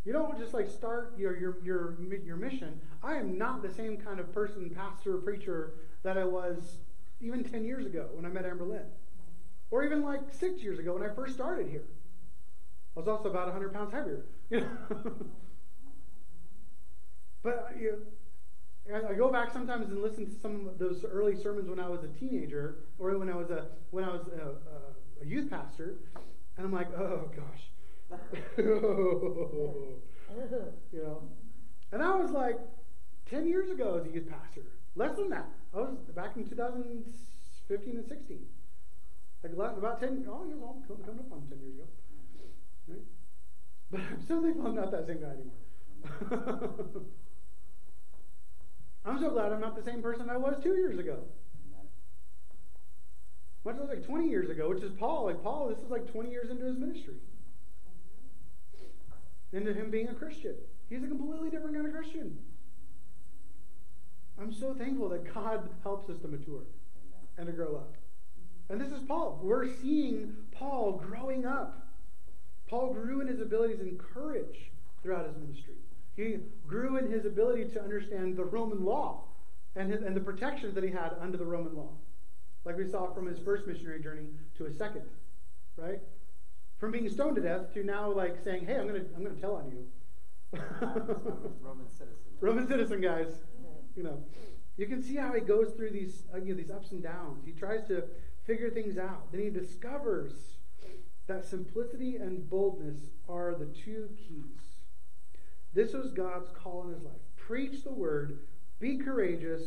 [0.05, 2.79] You don't just like start your, your, your, your mission.
[3.01, 6.77] I am not the same kind of person, pastor, preacher that I was
[7.21, 8.85] even 10 years ago when I met Amber Lynn.
[9.71, 11.85] Or even like six years ago when I first started here.
[12.95, 14.25] I was also about 100 pounds heavier.
[14.51, 14.67] You know?
[17.41, 17.91] but uh, you
[18.87, 21.87] know, I go back sometimes and listen to some of those early sermons when I
[21.87, 25.95] was a teenager or when I was a when I was a, a youth pastor,
[26.57, 27.71] and I'm like, oh gosh,
[28.57, 30.01] you
[30.93, 31.29] know,
[31.91, 32.59] and I was like
[33.29, 34.61] ten years ago as a youth pastor,
[34.95, 35.49] less than that.
[35.73, 38.45] I was back in 2015 and 16,
[39.43, 40.25] like about ten.
[40.29, 41.87] Oh, you know, coming up on ten years ago,
[42.87, 43.05] right?
[43.91, 45.61] But I'm still thinking I'm not that same guy anymore.
[49.05, 51.23] I'm so glad I'm not the same person I was two years ago.
[53.65, 55.25] Much like 20 years ago, which is Paul.
[55.25, 57.15] Like Paul, this is like 20 years into his ministry.
[59.53, 60.55] Into him being a Christian.
[60.89, 62.37] He's a completely different kind of Christian.
[64.39, 66.63] I'm so thankful that God helps us to mature
[67.37, 67.95] and to grow up.
[68.69, 69.39] And this is Paul.
[69.43, 71.87] We're seeing Paul growing up.
[72.67, 74.71] Paul grew in his abilities and courage
[75.03, 75.75] throughout his ministry.
[76.15, 76.37] He
[76.67, 79.25] grew in his ability to understand the Roman law
[79.75, 81.89] and, his, and the protections that he had under the Roman law.
[82.65, 85.03] Like we saw from his first missionary journey to his second,
[85.77, 85.99] right?
[86.83, 89.39] From being stoned to death to now like saying, hey, I'm going to I'm gonna
[89.39, 89.87] tell on you.
[91.61, 92.17] Roman citizen.
[92.41, 93.27] Roman citizen, guys.
[93.95, 94.21] You know,
[94.75, 97.45] you can see how he goes through these, uh, you know, these ups and downs.
[97.45, 98.03] He tries to
[98.43, 99.31] figure things out.
[99.31, 100.57] Then he discovers
[101.27, 102.97] that simplicity and boldness
[103.29, 104.73] are the two keys
[105.73, 107.13] this was God's call in his life.
[107.37, 108.39] Preach the word,
[108.79, 109.61] be courageous,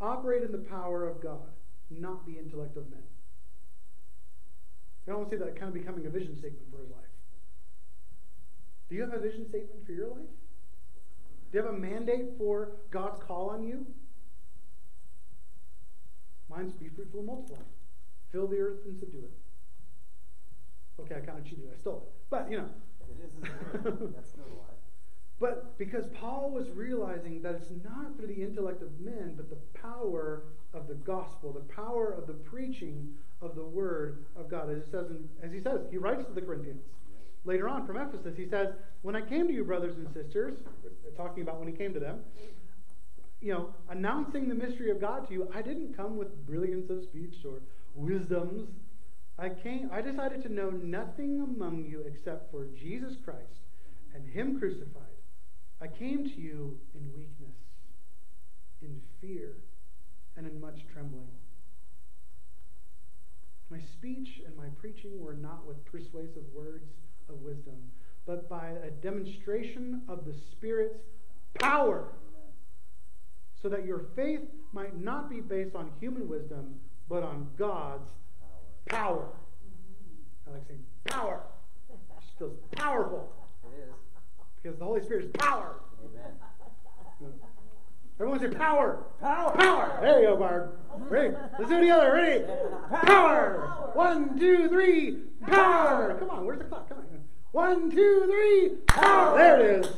[0.00, 1.50] operate in the power of God,
[1.90, 3.02] not the intellect of men.
[5.08, 7.10] I almost see that kind of becoming a vision statement for his life.
[8.88, 10.30] Do you have a vision statement for your life?
[11.50, 13.86] Do you have a mandate for God's call on you?
[16.48, 17.58] Mine's be fruitful and multiply.
[18.30, 21.02] Fill the earth and subdue it.
[21.02, 21.64] Okay, I kind of cheated.
[21.72, 22.12] I stole it.
[22.30, 22.68] But, you know.
[23.10, 24.14] It is his word.
[24.14, 24.32] That's.
[25.42, 29.58] But because Paul was realizing that it's not through the intellect of men, but the
[29.76, 33.08] power of the gospel, the power of the preaching
[33.40, 34.70] of the word of God.
[34.70, 36.80] As, it says in, as he says, he writes to the Corinthians.
[37.44, 38.68] Later on from Ephesus, he says,
[39.02, 40.60] When I came to you, brothers and sisters,
[41.16, 42.20] talking about when he came to them,
[43.40, 47.02] you know, announcing the mystery of God to you, I didn't come with brilliance of
[47.02, 47.62] speech or
[47.96, 48.68] wisdoms.
[49.40, 53.58] I came I decided to know nothing among you except for Jesus Christ
[54.14, 55.11] and him crucified.
[55.82, 57.56] I came to you in weakness,
[58.82, 59.56] in fear,
[60.36, 61.26] and in much trembling.
[63.68, 66.86] My speech and my preaching were not with persuasive words
[67.28, 67.74] of wisdom,
[68.26, 71.00] but by a demonstration of the Spirit's
[71.58, 72.12] power,
[73.60, 74.42] so that your faith
[74.72, 76.76] might not be based on human wisdom,
[77.08, 78.12] but on God's
[78.88, 79.26] power.
[80.46, 81.42] I like saying power.
[82.20, 83.32] Just feels powerful.
[84.62, 85.80] Because the Holy Spirit is power.
[86.04, 87.32] Amen.
[88.20, 89.04] Everyone say power.
[89.20, 89.56] Power.
[89.56, 89.98] Power.
[90.00, 90.78] There you go, Barb.
[91.08, 91.34] Ready?
[91.58, 92.12] Let's do it together.
[92.12, 92.44] Ready?
[93.04, 93.90] Power.
[93.94, 95.18] One, two, three.
[95.46, 96.16] Power.
[96.20, 96.46] Come on.
[96.46, 96.88] Where's the clock?
[96.88, 97.04] Come on.
[97.50, 98.76] One, two, three.
[98.86, 99.36] Power.
[99.36, 99.92] There it is.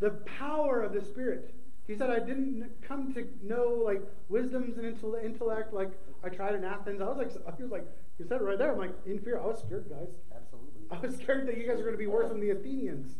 [0.00, 1.54] The power of the Spirit.
[1.86, 6.64] He said, I didn't come to know like wisdoms and intellect like I tried in
[6.64, 7.00] Athens.
[7.00, 7.86] I was like, he was like,
[8.18, 8.72] you said it right there.
[8.72, 9.40] I'm like, in fear.
[9.40, 10.08] I was scared, guys.
[10.36, 10.82] Absolutely.
[10.90, 13.16] I was scared that you guys were going to be worse than the Athenians.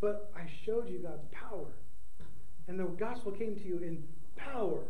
[0.00, 1.72] But I showed you God's power.
[2.68, 4.04] And the gospel came to you in
[4.36, 4.84] power.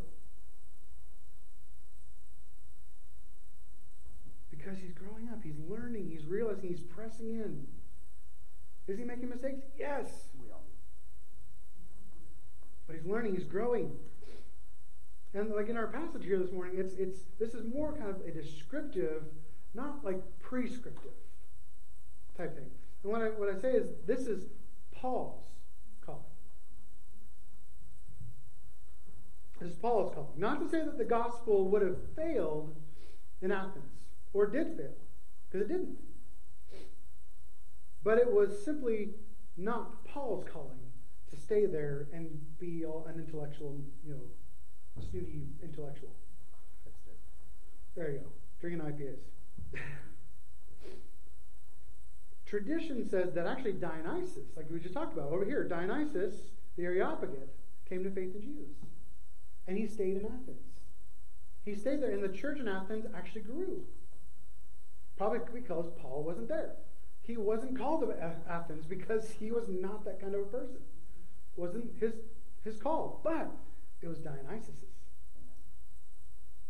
[4.51, 7.67] Because he's growing up, he's learning, he's realizing, he's pressing in.
[8.89, 9.61] Is he making mistakes?
[9.79, 10.29] Yes.
[10.43, 10.65] We all.
[12.87, 13.93] But he's learning, he's growing.
[15.35, 18.23] And like in our passage here this morning, it's it's this is more kind of
[18.27, 19.25] a descriptive,
[19.75, 21.13] not like prescriptive
[22.37, 22.71] type thing.
[23.03, 24.47] And what I what I say is this is
[25.01, 25.45] Paul's
[26.01, 26.23] calling.
[29.61, 30.33] This is Paul's calling.
[30.37, 32.75] Not to say that the gospel would have failed
[33.41, 33.93] in Athens,
[34.33, 34.95] or did fail,
[35.49, 35.99] because it didn't.
[38.03, 39.11] But it was simply
[39.57, 40.79] not Paul's calling
[41.31, 46.11] to stay there and be all an intellectual, you know, snooty intellectual.
[47.95, 48.33] There you go.
[48.61, 49.81] Drinking IPAs.
[52.49, 56.35] Tradition says that actually Dionysus, like we just talked about over here, Dionysus,
[56.77, 57.51] the Areopagite,
[57.87, 58.73] came to faith in Jesus.
[59.67, 60.65] And he stayed in Athens.
[61.67, 63.83] He stayed there, and the church in Athens actually grew.
[65.19, 66.77] Probably because Paul wasn't there.
[67.21, 68.15] He wasn't called to
[68.49, 70.79] Athens because he was not that kind of a person.
[71.57, 72.15] Wasn't his
[72.65, 73.21] his call.
[73.23, 73.51] But
[74.01, 74.75] it was Dionysus's.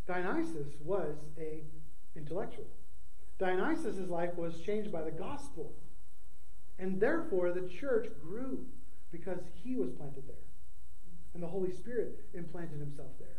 [0.09, 1.62] Dionysus was a
[2.17, 2.67] intellectual.
[3.38, 5.72] Dionysus' life was changed by the gospel.
[6.79, 8.66] And therefore the church grew
[9.11, 10.37] because he was planted there.
[11.35, 13.38] And the Holy Spirit implanted himself there.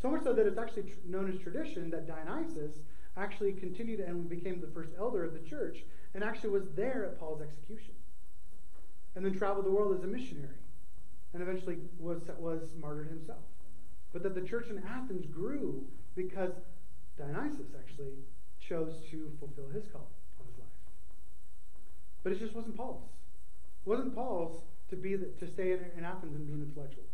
[0.00, 2.78] So much so that it's actually tr- known as tradition that Dionysus
[3.16, 5.78] actually continued and became the first elder of the church
[6.14, 7.94] and actually was there at Paul's execution.
[9.14, 10.54] And then traveled the world as a missionary
[11.32, 13.44] and eventually was, was martyred himself.
[14.12, 15.84] But that the church in Athens grew
[16.16, 16.52] because
[17.18, 18.14] Dionysus actually
[18.70, 20.68] chose to fulfill his call on his life.
[22.22, 23.02] But it just wasn't Paul's.
[23.84, 27.04] It wasn't Paul's to be the, to stay in, in Athens and be an intellectual.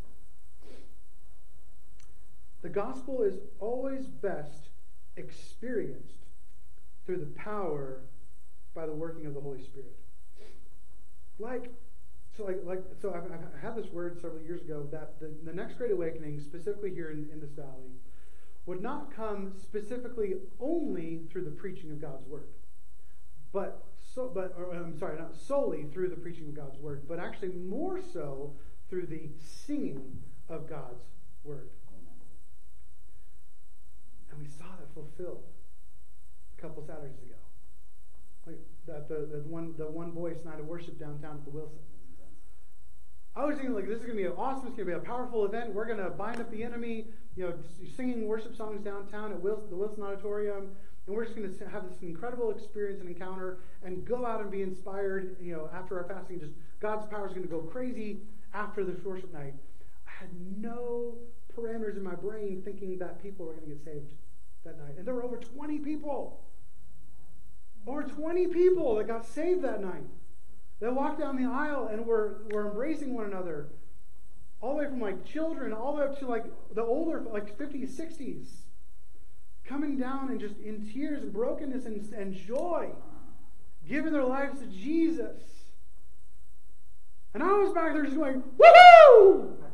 [2.62, 4.68] The gospel is always best
[5.16, 6.24] experienced
[7.06, 8.00] through the power
[8.74, 9.96] by the working of the Holy Spirit.
[11.38, 11.70] Like,
[12.36, 15.52] so like, like so I've, I've had this word several years ago that the, the
[15.52, 17.92] next great awakening, specifically here in, in this valley,
[18.66, 22.48] would not come specifically only through the preaching of God's word,
[23.52, 27.18] but so, but or, I'm sorry, not solely through the preaching of God's word, but
[27.18, 28.54] actually more so
[28.88, 31.04] through the singing of God's
[31.44, 31.70] word.
[34.30, 35.44] And we saw that fulfilled
[36.58, 37.36] a couple Saturdays ago.
[38.46, 41.78] Like that the, the one the one voice night of worship downtown at the Wilson.
[43.34, 44.68] I was thinking like this is gonna be awesome.
[44.68, 45.74] It's gonna be a powerful event.
[45.74, 47.08] We're gonna bind up the enemy.
[47.36, 47.54] You know,
[47.96, 50.70] singing worship songs downtown at Wilson, the Wilson Auditorium,
[51.06, 54.62] and we're just gonna have this incredible experience and encounter, and go out and be
[54.62, 55.36] inspired.
[55.40, 58.22] You know, after our fasting, just God's power is gonna go crazy
[58.54, 59.54] after this worship night.
[60.06, 61.18] I had no
[61.54, 64.14] parameters in my brain thinking that people were gonna get saved
[64.64, 66.42] that night, and there were over 20 people.
[67.86, 70.06] Over 20 people that got saved that night.
[70.80, 73.68] They walked down the aisle and were, were embracing one another.
[74.60, 77.58] All the way from like children, all the way up to like the older, like
[77.58, 78.46] 50s, 60s.
[79.64, 82.90] Coming down and just in tears and brokenness and, and joy.
[83.88, 85.42] Giving their lives to Jesus.
[87.34, 89.56] And I was back there just going, woohoo!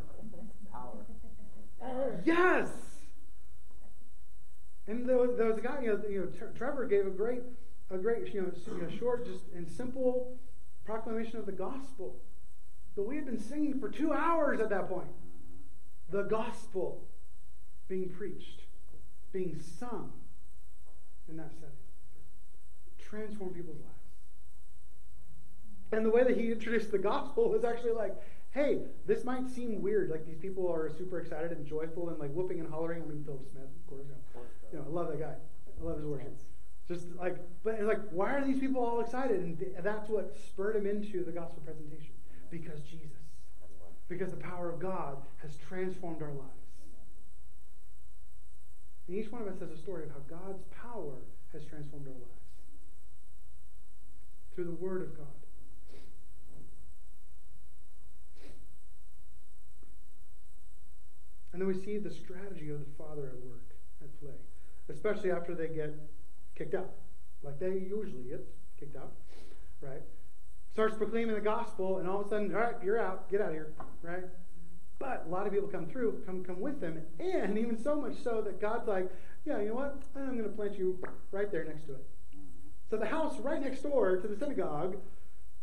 [2.24, 2.68] Yes.
[4.86, 7.42] And there was, there was a guy, you know, you know Trevor gave a great,
[7.90, 10.36] a great, you know, you know, short, just and simple
[10.84, 12.16] proclamation of the gospel.
[12.96, 15.08] But we had been singing for two hours at that point.
[16.10, 17.08] The gospel
[17.88, 18.62] being preached,
[19.32, 20.12] being sung
[21.28, 21.68] in that setting,
[22.98, 23.88] transform people's lives.
[25.92, 28.14] And the way that he introduced the gospel was actually like,
[28.50, 30.10] hey, this might seem weird.
[30.10, 33.02] Like these people are super excited and joyful and like whooping and hollering.
[33.02, 34.06] I mean, Philip Smith, of course.
[34.72, 35.34] You know, I love that guy.
[35.80, 36.34] I love his worship.
[36.88, 39.40] Just like, but like, why are these people all excited?
[39.40, 42.12] And th- that's what spurred him into the gospel presentation.
[42.52, 43.08] Because Jesus.
[44.08, 46.52] Because the power of God has transformed our lives.
[49.08, 51.14] And each one of us has a story of how God's power
[51.54, 52.28] has transformed our lives.
[54.54, 55.26] Through the Word of God.
[61.52, 64.30] And then we see the strategy of the Father at work, at play,
[64.90, 65.94] especially after they get
[66.54, 66.90] kicked out,
[67.42, 68.46] like they usually get
[68.78, 69.12] kicked out,
[69.80, 70.02] right?
[70.72, 73.48] Starts proclaiming the gospel, and all of a sudden, all right, you're out, get out
[73.48, 74.24] of here, right?
[74.98, 78.14] But a lot of people come through, come come with them, and even so much
[78.22, 79.10] so that God's like,
[79.44, 80.02] yeah, you know what?
[80.16, 80.98] I'm going to plant you
[81.30, 82.06] right there next to it.
[82.88, 84.96] So the house right next door to the synagogue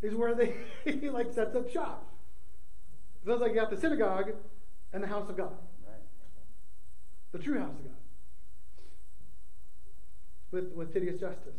[0.02, 2.06] is where they he like sets up shop.
[3.26, 4.32] So it's like you got the synagogue
[4.94, 5.54] and the house of God
[5.88, 6.02] Right.
[7.32, 7.96] the true house of God,
[10.52, 11.56] with with Titius Justus,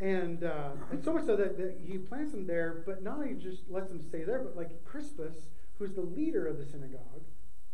[0.00, 3.34] and uh, and so much so that, that he plants them there, but not only
[3.34, 7.24] just lets them stay there, but like Crispus, who's the leader of the synagogue,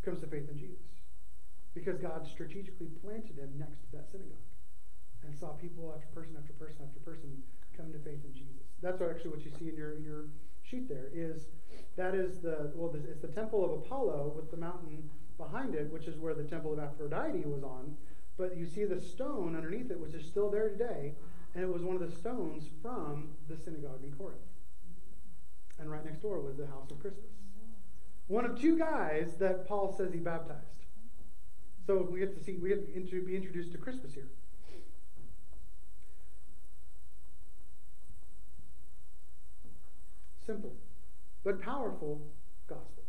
[0.03, 0.83] comes to faith in Jesus,
[1.75, 4.39] because God strategically planted him next to that synagogue,
[5.23, 7.43] and saw people after person after person after person
[7.77, 8.67] come to faith in Jesus.
[8.81, 10.27] That's what- actually what you see in your in your
[10.63, 11.47] sheet there is
[11.95, 15.09] that is the well it's the temple of Apollo with the mountain
[15.39, 17.95] behind it, which is where the temple of Aphrodite was on.
[18.37, 21.15] But you see the stone underneath it, which is still there today,
[21.57, 24.43] and it was one of the stones from the synagogue in Corinth.
[25.79, 27.31] And right next door was the house of Crispus,
[28.27, 30.85] one of two guys that Paul says he baptized.
[31.87, 34.29] So we get to see we get to be introduced to Crispus here.
[40.45, 40.75] Simple,
[41.43, 42.21] but powerful
[42.69, 43.03] gospel.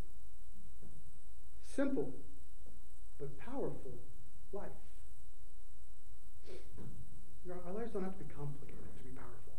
[1.65, 2.13] Simple,
[3.19, 3.93] but powerful
[4.53, 4.86] life.
[7.49, 9.53] Our lives don't have to be complicated to be powerful.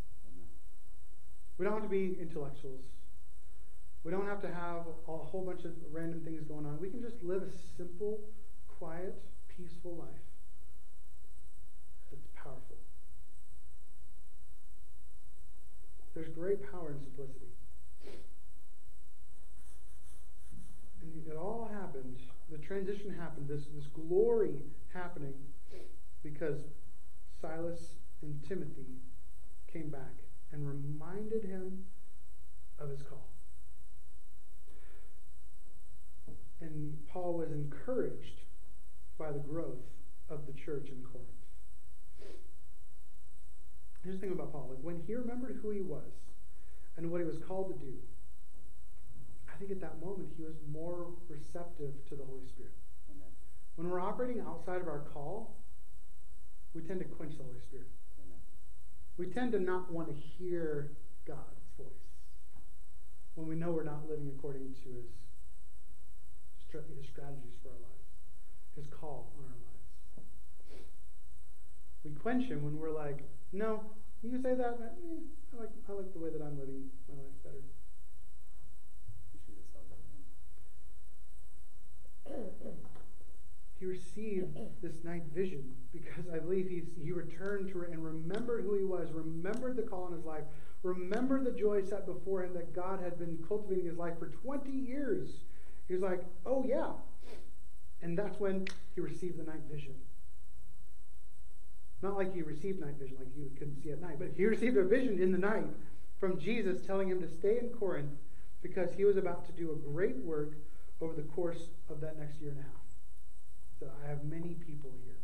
[1.57, 2.85] We don't have to be intellectuals.
[4.05, 6.81] We don't have to have a whole bunch of random things going on.
[6.81, 8.21] We can just live a simple,
[8.69, 9.15] quiet,
[9.49, 10.09] peaceful life
[12.11, 12.77] that's powerful.
[16.15, 17.53] There's great power in simplicity.
[21.01, 22.19] And it all happened,
[22.51, 24.57] the transition happened, this, this glory
[24.93, 25.35] happening
[26.23, 26.59] because
[27.41, 29.01] Silas and Timothy
[29.73, 31.85] came back and reminded him
[32.79, 33.29] of his call.
[36.61, 38.41] And Paul was encouraged
[39.19, 39.85] by the growth
[40.29, 41.29] of the church in Corinth.
[44.03, 44.71] Here's the thing about Paul.
[44.71, 46.13] Like when he remembered who he was
[46.97, 47.95] and what he was called to do,
[49.53, 52.73] I think at that moment he was more receptive to the Holy Spirit.
[53.11, 53.29] Amen.
[53.77, 55.57] When we're operating outside of our call,
[56.75, 57.89] we tend to quench the Holy Spirit.
[58.19, 58.41] Amen.
[59.17, 60.89] We tend to not want to hear
[61.25, 62.19] God's voice
[63.35, 65.27] when we know we're not living according to His,
[66.89, 68.09] his strategies for our lives,
[68.75, 69.93] His call on our lives.
[72.03, 73.85] We quench Him when we're like, no,
[74.23, 75.21] you say that, but, eh,
[75.53, 77.65] I like I like the way that I'm living my life better.
[83.79, 88.65] He received this night vision because I believe he's, he returned to it and remembered
[88.65, 90.43] who he was, remembered the call in his life,
[90.83, 94.71] remembered the joy set before him that God had been cultivating his life for 20
[94.71, 95.31] years.
[95.87, 96.91] He was like, oh, yeah.
[98.03, 99.95] And that's when he received the night vision.
[102.03, 104.77] Not like he received night vision, like you couldn't see at night, but he received
[104.77, 105.67] a vision in the night
[106.19, 108.11] from Jesus telling him to stay in Corinth
[108.63, 110.55] because he was about to do a great work
[111.01, 112.78] over the course of that next year and a half.
[113.79, 115.15] So I have many people here.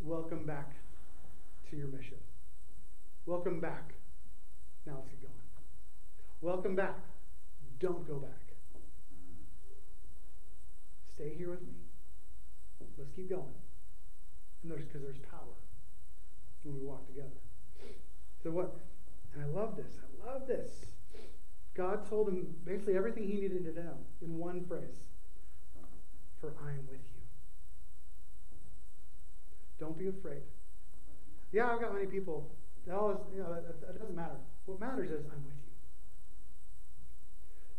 [0.00, 0.76] Welcome back
[1.68, 2.18] to your mission.
[3.26, 3.94] Welcome back.
[4.86, 5.32] Now let's get going.
[6.40, 6.94] Welcome back.
[7.80, 8.54] Don't go back.
[11.12, 11.74] Stay here with me.
[12.96, 13.54] Let's keep going.
[14.62, 15.58] And there's because there's power
[16.62, 17.40] when we walk together.
[18.44, 18.76] So what?
[19.34, 19.98] And I love this.
[19.98, 20.70] I love this.
[21.74, 25.11] God told him basically everything he needed to know in one phrase
[26.42, 27.22] For I am with you.
[29.78, 30.42] Don't be afraid.
[31.52, 32.50] Yeah, I've got many people.
[32.84, 34.34] That, all is, you know, that, that doesn't matter.
[34.66, 35.70] What matters is I'm with you.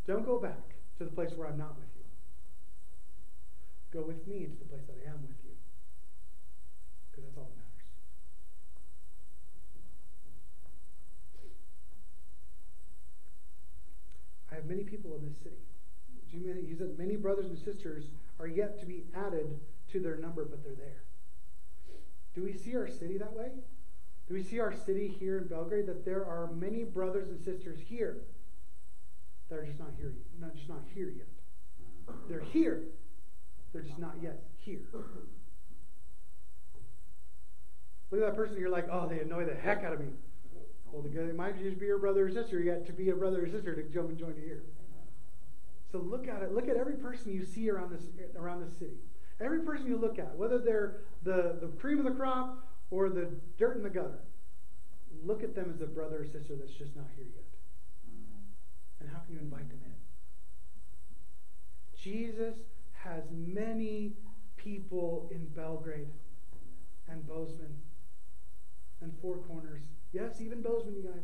[0.08, 2.06] Don't go back to the place where I'm not with you.
[3.92, 5.52] Go with me to the place that I am with you.
[7.12, 7.70] Because that's all that matters.
[14.52, 15.60] I have many people in this city.
[16.28, 18.06] He said many brothers and sisters
[18.40, 19.60] are yet to be added
[19.92, 21.04] to their number, but they're there.
[22.36, 23.50] Do we see our city that way?
[24.28, 27.80] Do we see our city here in Belgrade that there are many brothers and sisters
[27.80, 28.18] here
[29.50, 31.28] that are just not here, not just not here yet?
[32.30, 32.82] They're here.
[33.72, 34.82] They're just not yet here.
[38.12, 38.58] Look at that person.
[38.58, 40.08] You're like, oh, they annoy the heck out of me.
[40.92, 43.50] Well, they might just be your brother or sister yet to be a brother or
[43.50, 44.64] sister to jump and join you here.
[45.94, 46.52] So look at it.
[46.52, 48.02] Look at every person you see around this
[48.36, 48.98] around this city.
[49.40, 53.30] Every person you look at, whether they're the, the cream of the crop or the
[53.60, 54.24] dirt in the gutter,
[55.24, 57.46] look at them as a brother or sister that's just not here yet.
[59.00, 59.94] And how can you invite them in?
[61.96, 62.56] Jesus
[62.94, 64.14] has many
[64.58, 66.10] people in Belgrade
[67.08, 67.76] and Bozeman
[69.02, 69.84] and Four Corners.
[70.12, 71.22] Yes, even Bozeman, you guys.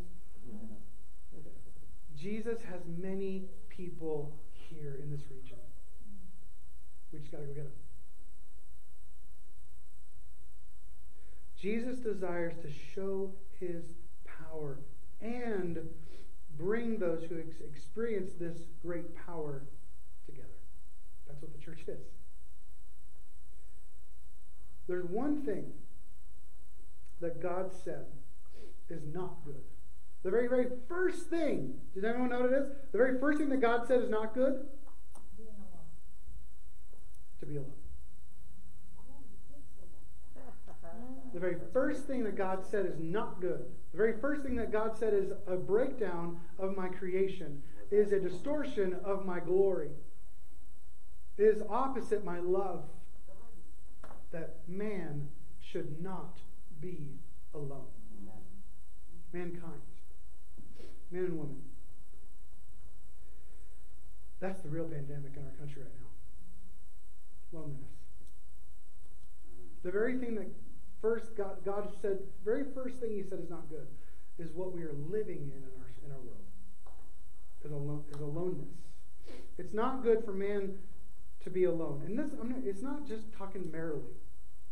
[2.16, 4.36] Jesus has many people
[4.70, 5.58] here in this region.
[7.12, 7.74] We just got to go get them.
[11.56, 13.84] Jesus desires to show his
[14.24, 14.78] power
[15.20, 15.94] and
[16.58, 19.64] bring those who ex- experience this great power
[20.26, 20.48] together.
[21.28, 22.00] That's what the church is.
[24.88, 25.74] There's one thing
[27.20, 28.06] that God said
[28.90, 29.64] is not good.
[30.24, 32.68] The very, very first thing, does anyone know what it is?
[32.92, 34.66] The very first thing that God said is not good?
[37.40, 37.72] To be alone.
[41.34, 43.66] The very first thing that God said is not good.
[43.92, 47.62] The very first thing that God said is a breakdown of my creation,
[47.92, 49.90] is a distortion of my glory,
[51.38, 52.84] is opposite my love.
[54.32, 55.30] That man
[55.62, 56.40] should not
[56.82, 57.20] be
[57.54, 57.88] alone.
[59.32, 59.82] Mankind,
[61.12, 61.62] men and women.
[64.40, 66.10] That's the real pandemic in our country right now
[67.52, 67.90] loneliness.
[69.84, 70.48] The very thing that
[71.02, 73.88] first God, God said, very first thing He said is not good,
[74.38, 76.46] is what we are living in in our, in our world,
[77.64, 78.70] is, alone, is aloneness.
[79.58, 80.78] It's not good for man
[81.44, 82.04] to be alone.
[82.06, 84.04] And this, I'm not, it's not just talking merrily.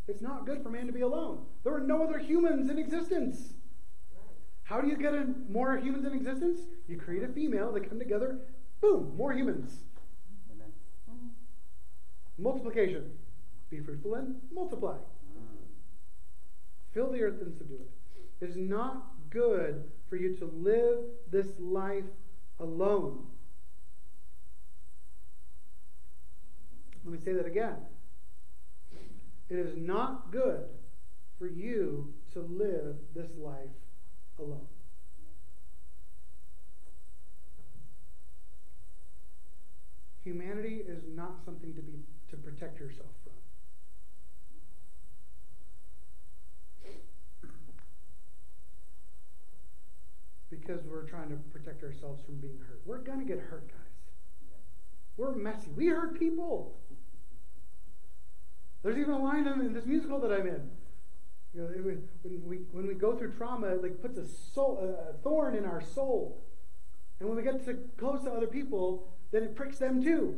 [0.07, 1.45] It's not good for man to be alone.
[1.63, 3.53] There are no other humans in existence.
[4.67, 5.13] How do you get
[5.49, 6.59] more humans in existence?
[6.89, 8.37] You create a female, they come together,
[8.81, 9.71] boom, more humans.
[10.51, 10.73] Amen.
[12.37, 13.11] Multiplication.
[13.69, 14.97] Be fruitful and multiply.
[16.93, 18.43] Fill the earth and subdue it.
[18.43, 20.97] It is not good for you to live
[21.31, 22.03] this life
[22.59, 23.25] alone.
[27.05, 27.77] Let me say that again.
[29.49, 30.65] It is not good
[31.39, 33.69] for you to live this life
[34.39, 34.67] alone.
[40.23, 43.33] Humanity is not something to be to protect yourself from.
[50.49, 52.81] Because we're trying to protect ourselves from being hurt.
[52.85, 53.77] We're going to get hurt, guys.
[55.15, 55.69] We're messy.
[55.75, 56.77] We hurt people.
[58.83, 60.69] There's even a line in this musical that I'm in.
[61.53, 64.77] You know, when we when we go through trauma, it like puts a soul,
[65.09, 66.43] a thorn in our soul,
[67.19, 70.35] and when we get to close to other people, then it pricks them too.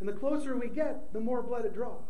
[0.00, 2.02] And the closer we get, the more blood it draws.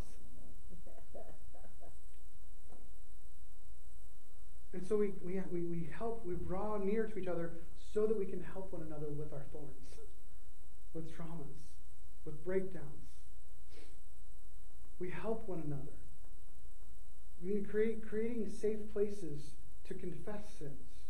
[4.72, 7.52] And so we, we, we, we help, we draw near to each other
[7.92, 9.76] so that we can help one another with our thorns,
[10.94, 11.52] with traumas,
[12.24, 12.86] with breakdowns.
[14.98, 15.92] We help one another.
[17.42, 21.02] We need create creating safe places to confess sins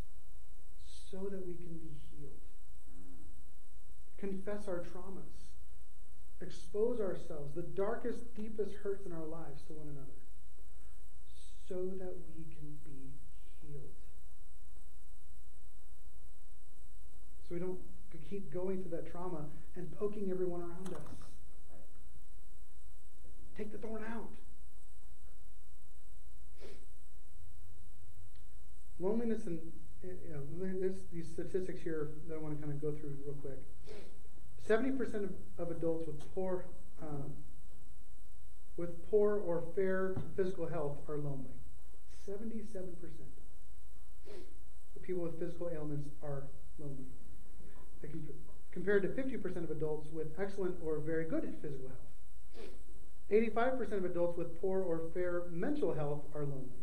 [0.87, 2.41] so that we can be healed.
[4.17, 5.49] Confess our traumas.
[6.41, 10.19] Expose ourselves, the darkest, deepest hurts in our lives to one another,
[11.69, 13.13] so that we can be
[13.61, 13.93] healed.
[17.47, 17.79] So we don't
[18.29, 21.15] keep going through that trauma and poking everyone around us.
[23.57, 24.42] Take the thorn out.
[28.99, 29.73] Loneliness and
[30.03, 30.43] you know,
[30.81, 33.59] there's these statistics here that I want to kind of go through real quick.
[34.69, 36.67] 70% of, of adults with poor,
[37.01, 37.29] uh,
[38.77, 41.51] with poor or fair physical health are lonely.
[42.27, 42.95] 77%
[44.97, 46.45] of people with physical ailments are
[46.79, 47.05] lonely.
[48.71, 52.71] Compared to 50% of adults with excellent or very good physical health.
[53.31, 56.82] 85% of adults with poor or fair mental health are lonely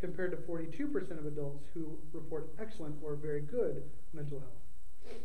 [0.00, 5.20] compared to 42% of adults who report excellent or very good mental health.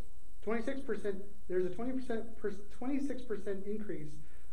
[0.46, 2.26] 26%, there's a 20%,
[2.80, 4.12] 26% increase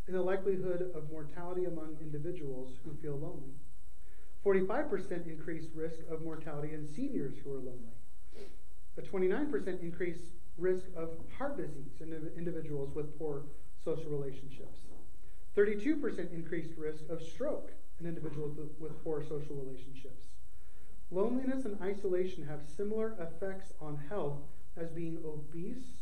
[0.08, 3.52] in the likelihood of mortality among individuals who feel lonely.
[4.44, 7.92] 45% increased risk of mortality in seniors who are lonely.
[8.96, 13.42] A 29% increase risk of heart disease in individuals with poor
[13.84, 14.80] social relationships.
[15.56, 20.26] 32% increased risk of stroke in individuals with poor social relationships.
[21.10, 24.40] Loneliness and isolation have similar effects on health
[24.76, 26.00] as being obese,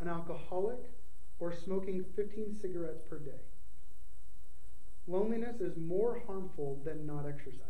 [0.00, 0.90] an alcoholic,
[1.40, 3.40] or smoking 15 cigarettes per day.
[5.06, 7.64] Loneliness is more harmful than not exercising.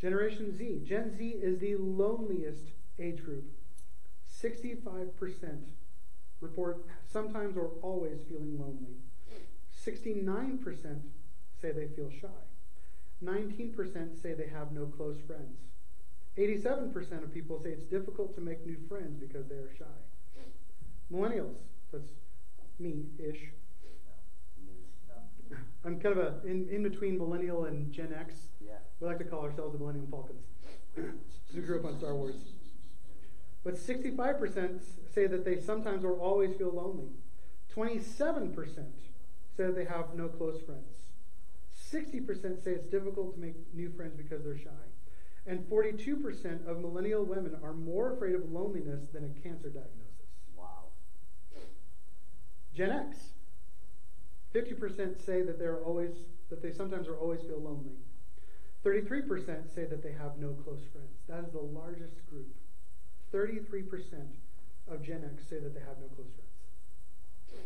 [0.00, 0.82] Generation Z.
[0.84, 3.44] Gen Z is the loneliest age group.
[4.42, 5.60] 65%
[6.40, 8.96] report sometimes or always feeling lonely.
[9.86, 11.00] 69%
[11.62, 12.28] say they feel shy.
[13.24, 15.58] 19% say they have no close friends.
[16.36, 19.84] 87% of people say it's difficult to make new friends because they are shy.
[21.12, 21.54] Millennials,
[21.92, 22.10] that's
[22.78, 23.50] me ish.
[25.84, 28.34] I'm kind of a in, in between millennial and Gen X.
[28.64, 28.74] Yeah.
[29.00, 30.44] We like to call ourselves the Millennium Falcons.
[31.54, 32.36] we grew up on Star Wars.
[33.64, 34.80] But 65%
[35.12, 37.10] say that they sometimes or always feel lonely.
[37.74, 38.54] 27%
[39.56, 41.01] say that they have no close friends.
[41.92, 44.70] 60% say it's difficult to make new friends because they're shy.
[45.46, 50.30] And 42% of millennial women are more afraid of loneliness than a cancer diagnosis.
[50.56, 50.84] Wow.
[52.74, 53.16] Gen X.
[54.54, 56.12] 50% say that they're always
[56.50, 57.96] that they sometimes or always feel lonely.
[58.84, 61.22] 33% say that they have no close friends.
[61.28, 62.54] That is the largest group.
[63.32, 63.88] 33%
[64.90, 67.62] of Gen X say that they have no close friends.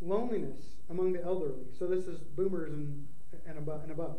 [0.00, 0.58] Loneliness
[0.90, 1.64] among the elderly.
[1.78, 3.06] So this is boomers and
[3.46, 3.82] and above.
[3.82, 4.16] And above.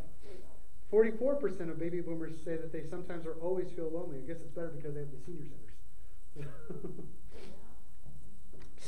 [0.92, 4.20] 44% of baby boomers say that they sometimes or always feel lonely.
[4.20, 6.52] I guess it's better because they have the senior centers.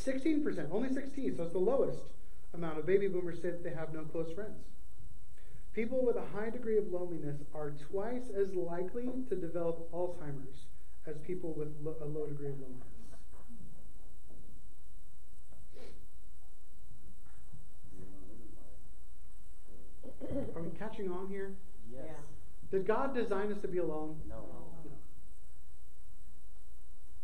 [0.05, 1.99] 16%, only 16, so it's the lowest
[2.53, 4.65] amount of baby boomers say that they have no close friends.
[5.73, 10.67] People with a high degree of loneliness are twice as likely to develop Alzheimer's
[11.05, 12.95] as people with lo- a low degree of loneliness.
[20.56, 21.56] Are we catching on here?
[21.91, 22.03] Yes.
[22.72, 24.20] Did God design us to be alone?
[24.28, 24.36] No.
[24.36, 24.91] No.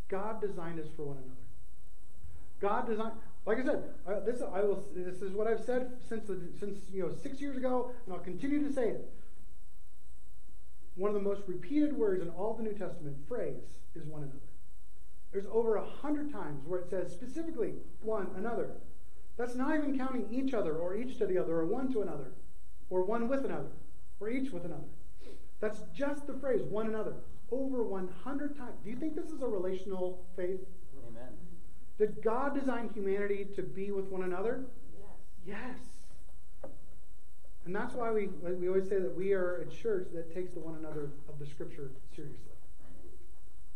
[0.08, 1.42] God designed us for one another.
[2.60, 3.14] God designed,
[3.46, 4.86] like I said, I, this I will.
[4.94, 8.22] This is what I've said since the, since you know six years ago, and I'll
[8.22, 9.12] continue to say it.
[10.96, 14.40] One of the most repeated words in all the New Testament phrase is one another.
[15.32, 18.72] There's over a hundred times where it says specifically one another.
[19.38, 22.34] That's not even counting each other or each to the other or one to another
[22.92, 23.72] or one with another,
[24.20, 24.84] or each with another.
[25.60, 27.14] That's just the phrase, one another,
[27.52, 28.76] over 100 times.
[28.84, 30.60] Do you think this is a relational faith?
[31.08, 31.32] Amen.
[31.98, 34.66] Did God design humanity to be with one another?
[35.46, 35.58] Yes.
[36.64, 36.70] Yes.
[37.66, 40.60] And that's why we, we always say that we are a church that takes the
[40.60, 42.52] one another of the Scripture seriously.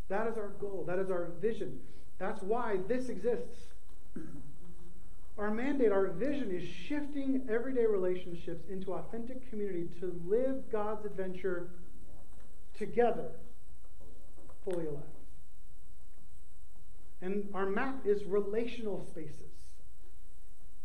[0.10, 0.84] That is our goal.
[0.88, 1.80] That is our vision.
[2.18, 3.74] That's why this exists.
[5.38, 11.72] Our mandate, our vision is shifting everyday relationships into authentic community to live God's adventure
[12.78, 13.32] together,
[14.64, 15.04] fully alive.
[17.22, 19.52] And our map is relational spaces.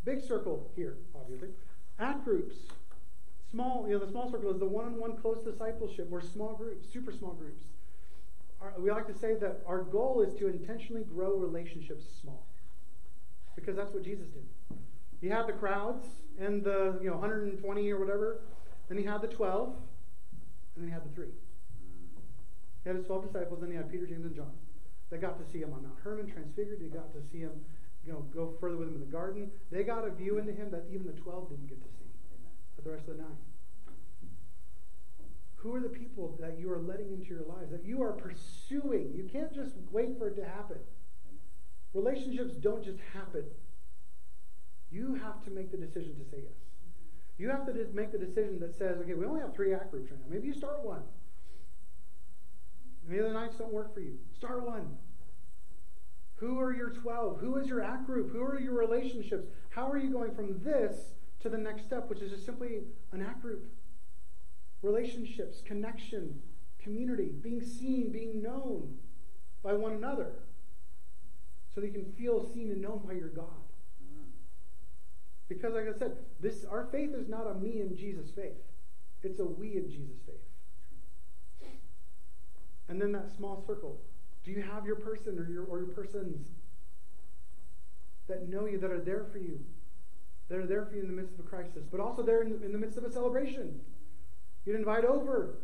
[0.03, 1.49] Big circle here, obviously.
[1.97, 2.55] At groups.
[3.51, 6.09] Small, you know, the small circle is the one on one close discipleship.
[6.09, 7.63] We're small groups, super small groups.
[8.61, 12.50] Our, we like to say that our goal is to intentionally grow relationships small
[13.55, 14.45] because that's what Jesus did.
[15.19, 16.07] He had the crowds
[16.39, 18.41] and the you know 120 or whatever.
[18.89, 21.31] Then he had the 12, and then he had the three.
[22.83, 24.51] He had his 12 disciples, then he had Peter, James, and John.
[25.09, 26.79] They got to see him on Mount Hermon, transfigured.
[26.81, 27.51] They got to see him
[28.05, 29.51] you know, go further with him in the garden.
[29.71, 32.09] They got a view into him that even the 12 didn't get to see,
[32.75, 33.37] but the rest of the nine.
[35.57, 39.13] Who are the people that you are letting into your lives, that you are pursuing?
[39.15, 40.77] You can't just wait for it to happen.
[41.93, 43.45] Relationships don't just happen.
[44.91, 46.53] You have to make the decision to say yes.
[47.37, 50.11] You have to make the decision that says, okay, we only have three act groups
[50.11, 50.27] right now.
[50.29, 51.01] Maybe you start one.
[53.07, 54.17] Maybe the nights don't work for you.
[54.37, 54.97] Start one.
[56.35, 57.39] Who are your 12?
[57.39, 58.31] Who is your act group?
[58.31, 59.47] Who are your relationships?
[59.69, 62.81] How are you going from this to the next step, which is just simply
[63.11, 63.65] an act group?
[64.81, 66.41] Relationships, connection,
[66.79, 68.97] community, being seen, being known
[69.63, 70.33] by one another.
[71.73, 73.45] So they can feel seen and known by your God.
[75.47, 78.57] Because, like I said, this our faith is not a me and Jesus faith.
[79.23, 81.69] It's a we and Jesus faith.
[82.87, 83.99] And then that small circle.
[84.43, 86.47] Do you have your person or your or your persons
[88.27, 89.59] that know you, that are there for you,
[90.49, 92.61] that are there for you in the midst of a crisis, but also there in,
[92.63, 93.79] in the midst of a celebration?
[94.65, 95.55] You'd invite over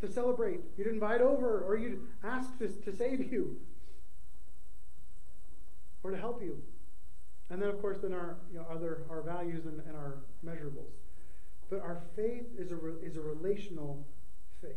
[0.00, 0.60] to celebrate.
[0.76, 3.56] You'd invite over, or you'd ask to, to save you,
[6.02, 6.62] or to help you.
[7.50, 10.92] And then, of course, then our you know, other our values and, and our measurables.
[11.70, 14.06] But our faith is a re- is a relational
[14.60, 14.76] faith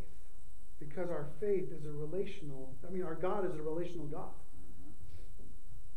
[0.79, 2.73] because our faith is a relational.
[2.87, 4.31] I mean, our God is a relational God.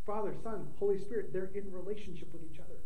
[0.05, 2.77] Father, Son, Holy Spirit, they're in relationship with each other.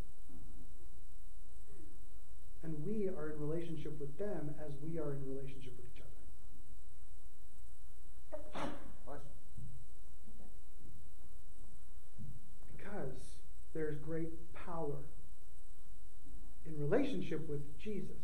[2.64, 6.10] And we are in relationship with them as we are in relationship with each other.
[12.78, 13.40] Because
[13.74, 14.98] there's great power
[16.66, 18.16] in relationship with Jesus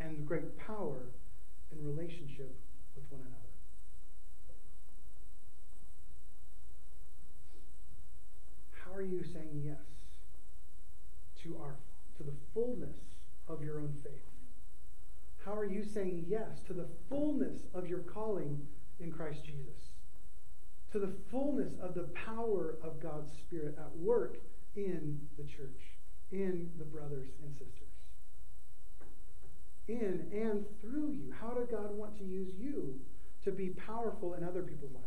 [0.00, 1.00] and great power
[1.72, 2.54] in relationship
[2.94, 3.36] with one another.
[8.84, 9.78] How are you saying yes
[11.42, 11.76] to our
[12.16, 12.96] to the fullness
[13.48, 14.12] of your own faith?
[15.44, 18.66] How are you saying yes to the fullness of your calling
[18.98, 19.95] in Christ Jesus?
[20.92, 24.38] To the fullness of the power of God's Spirit at work
[24.76, 25.80] in the church,
[26.30, 27.92] in the brothers and sisters.
[29.88, 31.34] In and through you.
[31.38, 33.00] How does God want to use you
[33.44, 35.06] to be powerful in other people's lives?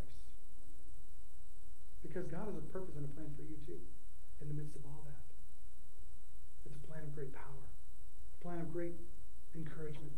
[2.02, 3.80] Because God has a purpose and a plan for you too,
[4.42, 5.16] in the midst of all that.
[6.66, 7.66] It's a plan of great power,
[8.40, 8.94] a plan of great
[9.56, 10.14] encouragement.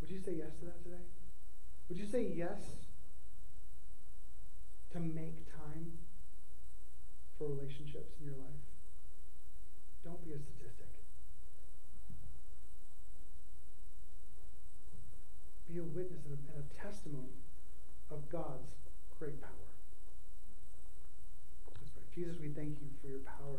[0.00, 1.19] Would you say yes to that today?
[1.90, 2.60] Would you say yes
[4.92, 5.98] to make time
[7.36, 8.62] for relationships in your life?
[10.04, 10.86] Don't be a statistic.
[15.66, 17.42] Be a witness and a, and a testimony
[18.08, 18.70] of God's
[19.18, 19.50] great power.
[22.14, 23.58] Jesus, we thank you for your power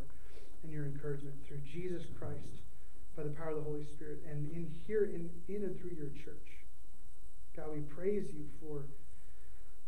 [0.63, 2.63] and your encouragement through Jesus Christ
[3.17, 6.09] by the power of the Holy Spirit and in here in, in and through your
[6.23, 6.60] church.
[7.55, 8.85] God, we praise you for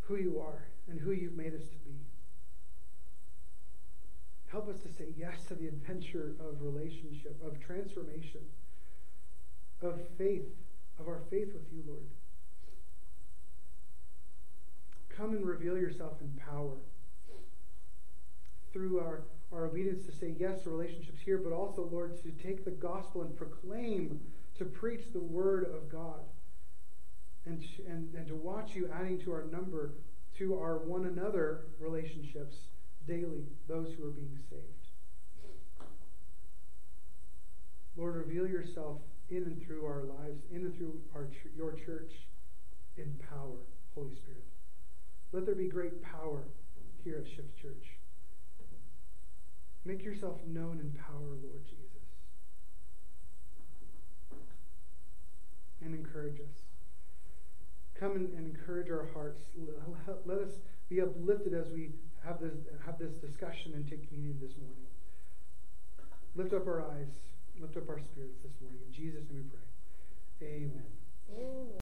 [0.02, 1.96] who you are and who you've made us to be.
[4.48, 8.42] Help us to say yes to the adventure of relationship, of transformation,
[9.82, 10.48] of faith,
[11.00, 12.06] of our faith with you, Lord.
[15.10, 16.76] Come and reveal yourself in power
[18.72, 22.66] through our, our obedience to say yes to relationships here, but also, Lord, to take
[22.66, 24.20] the gospel and proclaim,
[24.58, 26.20] to preach the word of God
[27.46, 29.94] and, and, and to watch you adding to our number,
[30.38, 32.56] to our one another relationships
[33.06, 34.88] daily, those who are being saved.
[37.96, 42.12] Lord, reveal yourself in and through our lives, in and through our, your church
[42.98, 43.58] in power,
[43.94, 44.44] Holy Spirit.
[45.32, 46.44] Let there be great power
[47.04, 47.98] here at Shift Church.
[49.86, 51.88] Make yourself known in power, Lord Jesus.
[55.82, 56.73] And encourage us
[58.04, 59.40] come and, and encourage our hearts.
[60.26, 60.52] Let, us
[60.90, 61.92] be uplifted as we
[62.24, 62.54] have this,
[62.86, 64.84] have this discussion and take communion this morning.
[66.36, 67.08] Lift up our eyes,
[67.60, 68.82] lift up our spirits this morning.
[68.88, 70.48] In Jesus' name we pray.
[70.48, 70.84] Amen.
[71.32, 71.64] Amen.